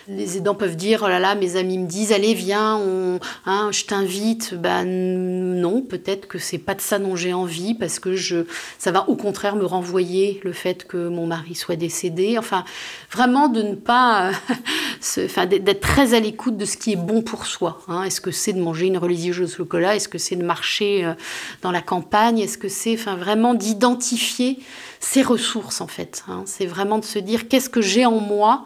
Les 0.07 0.37
aidants 0.37 0.55
peuvent 0.55 0.75
dire 0.75 1.01
oh 1.03 1.07
là 1.07 1.19
là 1.19 1.35
mes 1.35 1.55
amis 1.55 1.77
me 1.77 1.87
disent 1.87 2.11
allez 2.11 2.33
viens 2.33 2.77
on 2.77 3.19
hein, 3.45 3.69
je 3.71 3.85
t'invite 3.85 4.55
ben 4.55 4.85
non 4.85 5.81
peut-être 5.81 6.27
que 6.27 6.39
c'est 6.39 6.57
pas 6.57 6.73
de 6.73 6.81
ça 6.81 6.99
dont 6.99 7.15
j'ai 7.15 7.33
envie 7.33 7.75
parce 7.75 7.99
que 7.99 8.15
je 8.15 8.45
ça 8.79 8.91
va 8.91 9.07
au 9.07 9.15
contraire 9.15 9.55
me 9.55 9.65
renvoyer 9.65 10.41
le 10.43 10.51
fait 10.51 10.85
que 10.87 11.07
mon 11.07 11.27
mari 11.27 11.55
soit 11.55 11.75
décédé 11.75 12.37
enfin 12.37 12.65
vraiment 13.11 13.47
de 13.47 13.61
ne 13.61 13.75
pas 13.75 14.31
enfin 15.17 15.45
d'être 15.45 15.81
très 15.81 16.15
à 16.15 16.19
l'écoute 16.19 16.57
de 16.57 16.65
ce 16.65 16.75
qui 16.75 16.93
est 16.93 16.97
bon 16.97 17.21
pour 17.21 17.45
soi 17.45 17.81
hein. 17.87 18.03
est-ce 18.03 18.19
que 18.19 18.31
c'est 18.31 18.53
de 18.53 18.61
manger 18.61 18.87
une 18.87 18.97
religieuse 18.97 19.41
au 19.41 19.47
chocolat? 19.47 19.95
Est-ce 19.95 20.09
que 20.09 20.17
c'est 20.17 20.35
de 20.35 20.43
marcher 20.43 21.05
euh, 21.05 21.13
dans 21.61 21.71
la 21.71 21.81
campagne? 21.81 22.39
Est-ce 22.39 22.57
que 22.57 22.69
c'est 22.69 22.93
enfin 22.93 23.15
vraiment 23.15 23.53
d'identifier 23.53 24.59
ses 25.03 25.21
ressources 25.21 25.81
en 25.81 25.87
fait. 25.87 26.23
Hein. 26.27 26.43
C'est 26.45 26.65
vraiment 26.65 26.97
de 26.97 27.05
se 27.05 27.19
dire 27.19 27.47
qu'est-ce 27.47 27.69
que 27.69 27.81
j'ai 27.81 28.05
en 28.05 28.19
moi 28.19 28.65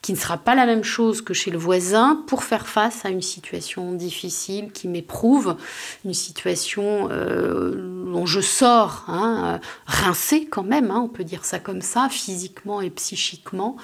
qui 0.00 0.12
ne 0.12 0.18
sera 0.18 0.36
pas 0.36 0.54
la 0.54 0.66
même 0.66 0.84
chose 0.84 1.22
que 1.22 1.32
chez 1.32 1.50
le 1.50 1.56
voisin 1.56 2.22
pour 2.26 2.44
faire 2.44 2.66
face 2.66 3.06
à 3.06 3.08
une 3.08 3.22
situation 3.22 3.92
difficile 3.92 4.70
qui 4.70 4.86
m'éprouve, 4.86 5.56
une 6.04 6.12
situation 6.12 7.08
euh, 7.10 8.04
dont 8.12 8.26
je 8.26 8.40
sors 8.40 9.04
hein, 9.08 9.42
euh, 9.44 9.66
rincée 9.86 10.46
quand 10.46 10.62
même, 10.62 10.90
hein, 10.90 11.00
on 11.02 11.08
peut 11.08 11.24
dire 11.24 11.46
ça 11.46 11.58
comme 11.58 11.80
ça, 11.80 12.08
physiquement 12.10 12.82
et 12.82 12.90
psychiquement. 12.90 13.76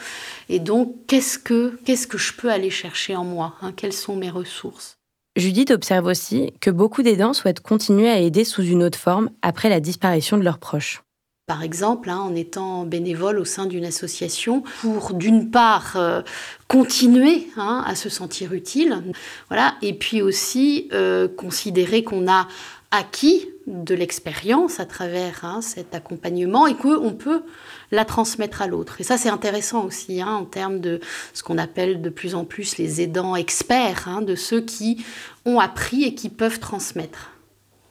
Et 0.51 0.59
donc, 0.59 0.95
qu'est-ce 1.07 1.39
que, 1.39 1.79
qu'est-ce 1.87 2.07
que 2.07 2.19
je 2.19 2.35
peux 2.35 2.51
aller 2.51 2.71
chercher 2.71 3.17
en 3.17 3.25
moi 3.25 3.55
Quelles 3.77 3.95
sont 3.95 4.17
mes 4.17 4.31
ressources? 4.31 4.99
Judith 5.37 5.71
observe 5.71 6.05
aussi 6.05 6.53
que 6.61 6.71
beaucoup 6.71 7.03
d'aidants 7.03 7.33
souhaitent 7.33 7.61
continuer 7.61 8.11
à 8.11 8.19
aider 8.19 8.45
sous 8.45 8.63
une 8.63 8.83
autre 8.83 8.99
forme 8.99 9.31
après 9.41 9.71
la 9.71 9.81
disparition 9.81 10.37
de 10.37 10.43
leurs 10.43 10.59
proches 10.59 11.03
par 11.51 11.65
exemple, 11.65 12.11
hein, 12.11 12.21
en 12.21 12.37
étant 12.37 12.85
bénévole 12.85 13.41
au 13.41 13.45
sein 13.45 13.67
d'une 13.67 13.85
association, 13.85 14.63
pour 14.83 15.15
d'une 15.15 15.51
part 15.51 15.95
euh, 15.97 16.23
continuer 16.69 17.49
hein, 17.57 17.83
à 17.85 17.97
se 17.97 18.09
sentir 18.09 18.53
utile, 18.53 19.03
voilà, 19.49 19.75
et 19.83 19.95
puis 19.95 20.23
aussi 20.23 20.89
euh, 20.93 21.27
considérer 21.27 22.05
qu'on 22.05 22.31
a 22.31 22.47
acquis 22.93 23.49
de 23.67 23.97
l'expérience 23.97 24.79
à 24.79 24.85
travers 24.85 25.45
hein, 25.45 25.61
cet 25.61 25.93
accompagnement 25.93 26.69
et 26.69 26.77
qu'on 26.77 27.15
peut 27.15 27.43
la 27.91 28.05
transmettre 28.05 28.63
à 28.63 28.69
l'autre. 28.69 29.01
Et 29.01 29.03
ça, 29.03 29.19
c'est 29.19 29.29
intéressant 29.29 29.85
aussi 29.85 30.23
en 30.23 30.45
termes 30.45 30.79
de 30.79 31.01
ce 31.35 31.43
qu'on 31.43 31.59
appelle 31.59 32.01
de 32.01 32.11
plus 32.11 32.37
en 32.37 32.45
plus 32.45 32.79
les 32.79 33.01
aidants 33.01 33.35
experts, 33.35 34.21
de 34.23 34.37
ceux 34.37 34.61
qui 34.61 35.05
ont 35.45 35.59
appris 35.59 36.05
et 36.05 36.15
qui 36.15 36.29
peuvent 36.29 36.61
transmettre 36.61 37.33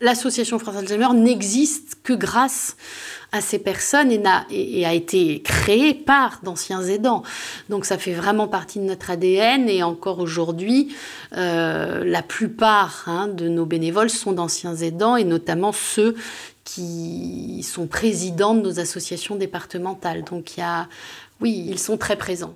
l'association 0.01 0.59
France 0.59 0.77
Alzheimer 0.77 1.13
n'existe 1.13 1.97
que 2.03 2.13
grâce 2.13 2.77
à 3.31 3.41
ces 3.41 3.59
personnes 3.59 4.12
et, 4.49 4.85
a, 4.85 4.93
été 4.93 5.41
créée 5.41 5.93
par 5.93 6.39
d'anciens 6.43 6.81
aidants. 6.81 7.23
Donc 7.69 7.85
ça 7.85 7.97
fait 7.97 8.13
vraiment 8.13 8.47
partie 8.47 8.79
de 8.79 8.85
notre 8.85 9.12
ADN 9.12 9.69
et 9.69 9.83
encore 9.83 10.19
aujourd'hui, 10.19 10.95
euh, 11.38 12.03
la 12.03 12.23
plupart 12.23 13.03
hein, 13.07 13.27
de 13.27 13.47
nos 13.47 13.65
bénévoles 13.65 14.09
sont 14.09 14.31
d'anciens 14.31 14.75
aidants 14.75 15.15
et 15.15 15.25
notamment 15.25 15.71
ceux 15.71 16.15
qui 16.63 17.63
sont 17.63 17.88
présidents 17.88 18.55
de 18.55 18.62
nos 18.62 18.79
associations 18.79 19.35
départementales. 19.35 20.23
Donc 20.23 20.57
il 20.57 20.62
y 20.62 20.63
a, 20.63 20.88
oui, 21.41 21.65
ils 21.67 21.79
sont 21.79 21.97
très 21.97 22.15
présents. 22.15 22.55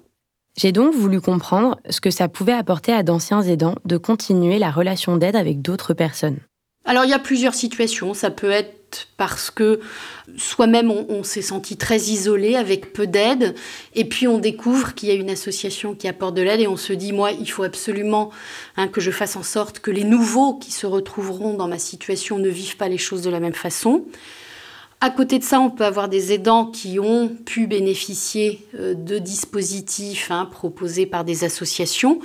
J'ai 0.56 0.72
donc 0.72 0.94
voulu 0.94 1.20
comprendre 1.20 1.80
ce 1.90 2.00
que 2.00 2.12
ça 2.12 2.28
pouvait 2.28 2.54
apporter 2.54 2.94
à 2.94 3.02
d'anciens 3.02 3.42
aidants 3.42 3.76
de 3.86 3.98
continuer 3.98 4.60
la 4.60 4.70
relation 4.70 5.18
d'aide 5.18 5.36
avec 5.36 5.62
d'autres 5.62 5.96
personnes. 5.96 6.38
Alors 6.86 7.06
il 7.06 7.10
y 7.10 7.14
a 7.14 7.20
plusieurs 7.20 7.54
situations. 7.54 8.14
Ça 8.14 8.30
peut 8.30 8.52
être 8.52 9.08
parce 9.18 9.50
que 9.50 9.80
soi-même 10.38 10.92
on, 10.92 11.24
s'est 11.24 11.42
senti 11.42 11.78
très 11.78 11.98
isolé 11.98 12.56
avec 12.56 12.94
peu 12.94 13.08
d'aide 13.08 13.56
et 13.96 14.06
puis 14.06 14.28
on 14.28 14.38
découvre 14.38 14.94
qu'il 14.94 15.10
y 15.10 15.12
a 15.12 15.16
une 15.16 15.32
association 15.32 15.96
qui 15.96 16.08
apporte 16.08 16.36
de 16.36 16.44
l'aide 16.44 16.60
et 16.60 16.68
on 16.68 16.78
se 16.78 16.94
dit 16.94 17.12
moi 17.12 17.32
il 17.32 17.50
faut 17.50 17.64
absolument 17.64 18.30
hein, 18.78 18.88
que 18.88 19.02
je 19.02 19.10
fasse 19.10 19.36
en 19.36 19.42
sorte 19.42 19.80
que 19.80 19.90
les 19.90 20.04
nouveaux 20.04 20.54
qui 20.54 20.72
se 20.72 20.86
retrouveront 20.86 21.56
dans 21.56 21.68
ma 21.68 21.80
situation 21.80 22.38
ne 22.38 22.50
vivent 22.50 22.78
pas 22.78 22.88
les 22.88 23.00
choses 23.00 23.24
de 23.24 23.32
la 23.32 23.40
même 23.40 23.54
façon. 23.54 24.06
À 25.02 25.10
côté 25.10 25.38
de 25.38 25.44
ça, 25.44 25.60
on 25.60 25.70
peut 25.70 25.84
avoir 25.84 26.08
des 26.08 26.32
aidants 26.32 26.66
qui 26.66 26.98
ont 26.98 27.28
pu 27.28 27.68
bénéficier 27.68 28.66
euh, 28.80 28.94
de 28.94 29.18
dispositifs 29.18 30.32
hein, 30.32 30.46
proposés 30.46 31.06
par 31.06 31.26
des 31.26 31.44
associations 31.44 32.20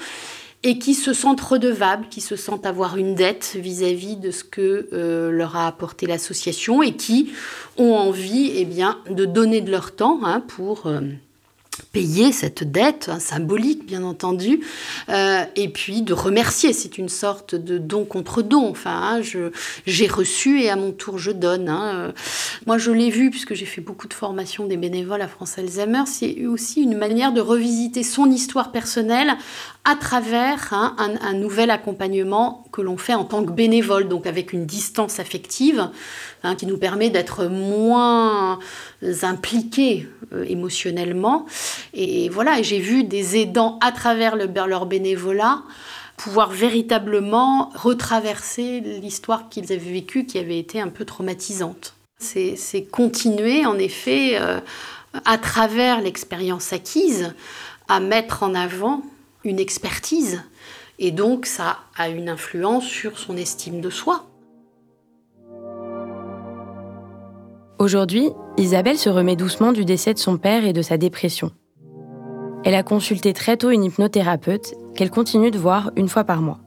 et 0.65 0.79
qui 0.79 0.95
se 0.95 1.13
sentent 1.13 1.41
redevables, 1.41 2.09
qui 2.09 2.21
se 2.21 2.37
sentent 2.37 2.67
avoir 2.67 2.97
une 2.97 3.15
dette 3.15 3.57
vis-à-vis 3.59 4.17
de 4.17 4.31
ce 4.31 4.43
que 4.43 4.89
euh, 4.93 5.31
leur 5.31 5.57
a 5.57 5.67
apporté 5.67 6.07
l'association 6.07 6.83
et 6.83 6.95
qui 6.95 7.31
ont 7.77 7.95
envie 7.95 8.53
eh 8.55 8.65
bien, 8.65 8.99
de 9.09 9.25
donner 9.25 9.61
de 9.61 9.71
leur 9.71 9.95
temps 9.95 10.21
hein, 10.25 10.41
pour... 10.41 10.87
Euh, 10.87 11.01
payer 11.93 12.33
cette 12.33 12.65
dette 12.65 13.09
hein, 13.09 13.21
symbolique 13.21 13.87
bien 13.87 14.03
entendu 14.03 14.61
euh, 15.09 15.45
et 15.55 15.69
puis 15.69 16.03
de 16.03 16.13
remercier. 16.13 16.73
C'est 16.73 16.99
une 16.99 17.09
sorte 17.09 17.55
de 17.55 17.79
don 17.79 18.05
contre 18.05 18.43
don. 18.43 18.69
Enfin 18.69 19.21
hein, 19.23 19.51
j'ai 19.87 20.07
reçu 20.09 20.61
et 20.61 20.71
à 20.71 20.77
mon 20.77 20.91
tour 20.91 21.19
je 21.19 21.31
donne 21.31 22.13
moi 22.67 22.79
je 22.79 22.91
l'ai 22.91 23.11
vu 23.11 23.31
puisque 23.31 23.55
j'ai 23.55 23.65
fait 23.65 23.81
beaucoup 23.81 24.09
de 24.09 24.15
formations 24.15 24.67
des 24.67 24.77
bénévoles 24.77 25.23
à 25.23 25.29
France 25.29 25.57
Alzheimer. 25.57 26.03
C'est 26.07 26.47
aussi 26.47 26.83
une 26.83 26.97
manière 26.97 27.33
de 27.33 27.41
revisiter 27.41 28.03
son 28.03 28.31
histoire 28.31 28.73
personnelle 28.73 29.37
à 29.89 29.97
travers 29.97 30.75
un, 30.75 31.33
nouvel 31.33 31.71
accompagnement 31.71 32.67
que 32.73 32.83
l'on 32.83 32.99
fait 32.99 33.15
en 33.15 33.25
tant 33.25 33.43
que 33.43 33.53
bénévole, 33.53 34.07
donc 34.07 34.27
avec 34.27 34.53
une 34.53 34.67
distance 34.67 35.19
affective 35.19 35.89
qui 36.59 36.67
nous 36.67 36.77
permet 36.77 37.09
d'être 37.09 37.47
moins 37.47 38.59
impliqués 39.23 40.07
euh, 40.35 40.45
émotionnellement. 40.47 41.47
Et 41.95 42.29
voilà, 42.29 42.61
j'ai 42.61 42.81
vu 42.81 43.03
des 43.03 43.39
aidants 43.39 43.79
à 43.81 43.91
travers 43.91 44.37
leur 44.37 44.85
bénévolat 44.85 45.63
pouvoir 46.19 46.51
véritablement 46.51 47.71
retraverser 47.75 48.81
l'histoire 48.81 49.49
qu'ils 49.49 49.73
avaient 49.73 49.79
vécue 49.79 50.27
qui 50.27 50.39
avait 50.39 50.59
été 50.59 50.83
un 50.83 50.89
peu 50.89 51.07
traumatisante. 51.07 51.95
C'est 52.19 52.87
continuer 52.91 53.65
en 53.65 53.79
effet 53.79 54.37
euh, 54.39 54.61
à 55.25 55.39
travers 55.39 56.03
l'expérience 56.03 56.75
acquise 56.75 57.33
à 57.89 58.01
mettre 58.01 58.43
en 58.43 58.55
avant 58.55 59.03
une 59.45 59.59
expertise 59.59 60.43
et 60.99 61.11
donc 61.11 61.47
ça 61.47 61.79
a 61.97 62.09
une 62.09 62.29
influence 62.29 62.85
sur 62.85 63.19
son 63.19 63.37
estime 63.37 63.81
de 63.81 63.91
soi. 63.91 64.27
Aujourd'hui, 67.79 68.31
Isabelle 68.57 68.99
se 68.99 69.09
remet 69.09 69.37
doucement 69.37 69.73
du 69.73 69.85
décès 69.85 70.13
de 70.13 70.19
son 70.19 70.37
père 70.37 70.65
et 70.65 70.73
de 70.73 70.83
sa 70.83 70.97
dépression. 70.97 71.53
Elle 72.65 72.75
a 72.75 72.83
consulté 72.83 73.33
très 73.33 73.57
tôt 73.57 73.71
une 73.71 73.85
hypnothérapeute 73.85 74.75
qu'elle 74.97 75.11
continue 75.11 75.53
de 75.53 75.59
voir 75.59 75.93
une 75.95 76.09
fois 76.09 76.25
par 76.25 76.43
mois. 76.43 76.59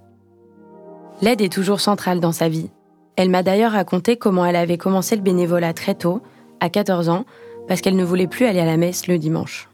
L'aide 1.21 1.41
est 1.41 1.51
toujours 1.51 1.81
centrale 1.81 2.21
dans 2.21 2.31
sa 2.31 2.47
vie. 2.47 2.69
Elle 3.17 3.29
m'a 3.29 3.43
d'ailleurs 3.43 3.73
raconté 3.73 4.15
comment 4.15 4.45
elle 4.45 4.55
avait 4.55 4.77
commencé 4.77 5.17
le 5.17 5.21
bénévolat 5.21 5.73
très 5.73 5.95
tôt, 5.95 6.21
à 6.61 6.69
14 6.69 7.09
ans, 7.09 7.25
parce 7.67 7.81
qu'elle 7.81 7.97
ne 7.97 8.05
voulait 8.05 8.27
plus 8.27 8.45
aller 8.45 8.61
à 8.61 8.65
la 8.65 8.77
messe 8.77 9.07
le 9.07 9.17
dimanche. 9.17 9.70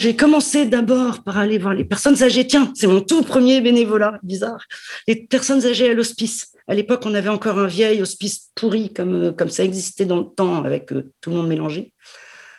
J'ai 0.00 0.16
commencé 0.16 0.64
d'abord 0.64 1.22
par 1.22 1.36
aller 1.36 1.58
voir 1.58 1.74
les 1.74 1.84
personnes 1.84 2.22
âgées. 2.22 2.46
Tiens, 2.46 2.72
c'est 2.74 2.86
mon 2.86 3.02
tout 3.02 3.22
premier 3.22 3.60
bénévolat, 3.60 4.18
bizarre. 4.22 4.64
Les 5.06 5.26
personnes 5.26 5.66
âgées 5.66 5.90
à 5.90 5.92
l'hospice. 5.92 6.54
À 6.68 6.74
l'époque, 6.74 7.02
on 7.04 7.12
avait 7.12 7.28
encore 7.28 7.58
un 7.58 7.66
vieil 7.66 8.00
hospice 8.00 8.50
pourri, 8.54 8.94
comme, 8.94 9.14
euh, 9.24 9.32
comme 9.32 9.50
ça 9.50 9.62
existait 9.62 10.06
dans 10.06 10.16
le 10.16 10.24
temps, 10.24 10.64
avec 10.64 10.90
euh, 10.94 11.12
tout 11.20 11.28
le 11.28 11.36
monde 11.36 11.48
mélangé. 11.48 11.92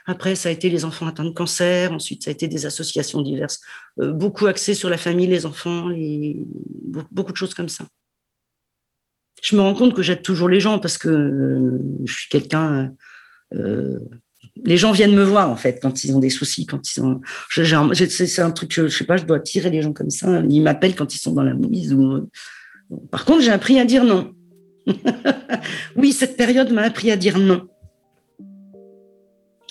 Après, 0.06 0.36
ça 0.36 0.50
a 0.50 0.52
été 0.52 0.70
les 0.70 0.86
enfants 0.86 1.08
atteints 1.08 1.26
de 1.26 1.32
cancer. 1.32 1.92
Ensuite, 1.92 2.26
ça 2.26 2.30
a 2.30 2.34
été 2.34 2.48
des 2.48 2.68
associations 2.68 3.24
diverses. 3.24 3.60
Euh, 4.00 4.12
beaucoup 4.12 4.46
axées 4.46 4.76
sur 4.76 4.92
la 4.92 5.00
famille, 5.00 5.26
les 5.26 5.48
enfants, 5.48 5.88
les... 5.88 6.38
beaucoup 7.10 7.32
de 7.32 7.38
choses 7.38 7.56
comme 7.56 7.70
ça. 7.70 7.86
Je 9.42 9.56
me 9.56 9.62
rends 9.62 9.74
compte 9.74 9.96
que 9.96 10.04
j'aide 10.04 10.22
toujours 10.22 10.48
les 10.48 10.60
gens 10.60 10.78
parce 10.78 11.00
que 11.00 11.80
je 12.06 12.14
suis 12.14 12.30
quelqu'un 12.30 12.94
les 14.64 14.78
gens 14.78 14.92
viennent 14.92 15.16
me 15.16 15.24
voir 15.24 15.50
en 15.50 15.56
fait 15.56 15.80
quand 15.82 16.04
ils 16.04 16.16
ont 16.16 16.20
des 16.20 16.30
soucis, 16.30 16.66
quand 16.66 16.96
ils 16.96 17.02
ont. 17.02 17.22
C'est 17.50 18.40
un 18.40 18.52
truc, 18.52 18.74
je, 18.74 18.88
je 18.88 18.98
sais 18.98 19.06
pas, 19.06 19.18
je 19.18 19.26
dois 19.26 19.40
tirer 19.40 19.70
les 19.70 19.82
gens 19.82 19.94
comme 19.94 20.10
ça. 20.10 20.42
Ils 20.50 20.62
m'appellent 20.62 20.96
quand 20.96 21.14
ils 21.14 21.20
sont 21.20 21.32
dans 21.32 21.44
la 21.44 21.54
mouise. 21.54 21.94
Ou... 21.94 22.30
Par 23.10 23.26
contre, 23.26 23.42
j'ai 23.42 23.52
appris 23.52 23.80
à 23.80 23.86
dire 23.86 24.04
non. 24.04 24.32
oui, 25.96 26.12
cette 26.12 26.38
période 26.38 26.72
m'a 26.72 26.84
appris 26.84 27.12
à 27.12 27.16
dire 27.16 27.38
non. 27.38 27.68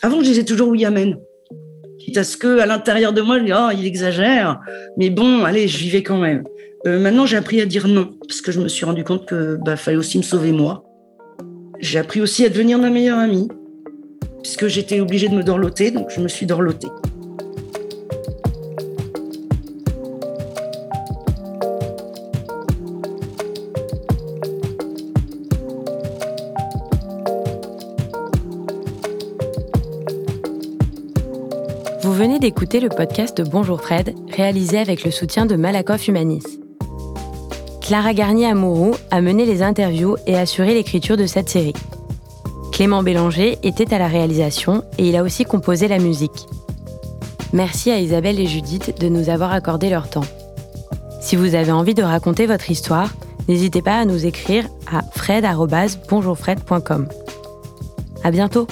Avant, 0.02 0.20
je 0.20 0.24
disais 0.24 0.44
toujours 0.44 0.68
oui, 0.68 0.84
amen. 0.84 1.16
Quitte 1.98 2.16
à 2.16 2.24
ce 2.24 2.38
que, 2.38 2.58
à 2.60 2.66
l'intérieur 2.66 3.12
de 3.12 3.20
moi, 3.20 3.38
je 3.38 3.52
oh, 3.52 3.70
il 3.76 3.84
exagère. 3.84 4.60
Mais 4.96 5.10
bon, 5.10 5.44
allez, 5.44 5.68
je 5.68 5.76
vivais 5.76 6.02
quand 6.02 6.18
même. 6.18 6.44
Euh, 6.86 6.98
maintenant, 6.98 7.26
j'ai 7.26 7.36
appris 7.36 7.60
à 7.60 7.66
dire 7.66 7.86
non 7.86 8.14
parce 8.26 8.40
que 8.40 8.52
je 8.52 8.60
me 8.60 8.68
suis 8.68 8.86
rendu 8.86 9.04
compte 9.04 9.26
que 9.26 9.58
bah, 9.62 9.76
fallait 9.76 9.98
aussi 9.98 10.16
me 10.16 10.22
sauver 10.22 10.52
moi. 10.52 10.84
J'ai 11.80 11.98
appris 11.98 12.22
aussi 12.22 12.46
à 12.46 12.48
devenir 12.48 12.78
ma 12.78 12.88
meilleure 12.88 13.18
amie 13.18 13.48
puisque 14.42 14.66
j'étais 14.66 15.00
obligée 15.00 15.28
de 15.28 15.34
me 15.34 15.42
dorloter, 15.42 15.90
donc 15.90 16.10
je 16.10 16.20
me 16.20 16.28
suis 16.28 16.46
dorlotée. 16.46 16.88
Vous 32.02 32.12
venez 32.12 32.38
d'écouter 32.38 32.80
le 32.80 32.88
podcast 32.88 33.42
Bonjour 33.42 33.80
Fred, 33.80 34.14
réalisé 34.34 34.78
avec 34.78 35.04
le 35.04 35.10
soutien 35.10 35.46
de 35.46 35.56
Malakoff 35.56 36.08
Humanis. 36.08 36.42
Clara 37.80 38.14
Garnier-Amouroux 38.14 38.94
a 39.10 39.20
mené 39.20 39.46
les 39.46 39.62
interviews 39.62 40.16
et 40.26 40.36
assuré 40.36 40.74
l'écriture 40.74 41.16
de 41.16 41.26
cette 41.26 41.48
série. 41.48 41.74
Clément 42.80 43.02
Bélanger 43.02 43.58
était 43.62 43.92
à 43.92 43.98
la 43.98 44.08
réalisation 44.08 44.84
et 44.96 45.06
il 45.06 45.14
a 45.14 45.22
aussi 45.22 45.44
composé 45.44 45.86
la 45.86 45.98
musique. 45.98 46.46
Merci 47.52 47.90
à 47.90 47.98
Isabelle 47.98 48.40
et 48.40 48.46
Judith 48.46 48.98
de 48.98 49.10
nous 49.10 49.28
avoir 49.28 49.52
accordé 49.52 49.90
leur 49.90 50.08
temps. 50.08 50.24
Si 51.20 51.36
vous 51.36 51.54
avez 51.54 51.72
envie 51.72 51.92
de 51.92 52.02
raconter 52.02 52.46
votre 52.46 52.70
histoire, 52.70 53.10
n'hésitez 53.48 53.82
pas 53.82 53.98
à 53.98 54.06
nous 54.06 54.24
écrire 54.24 54.66
à 54.90 55.02
fred.bonjourfred.com. 55.02 57.08
À 58.24 58.30
bientôt! 58.30 58.66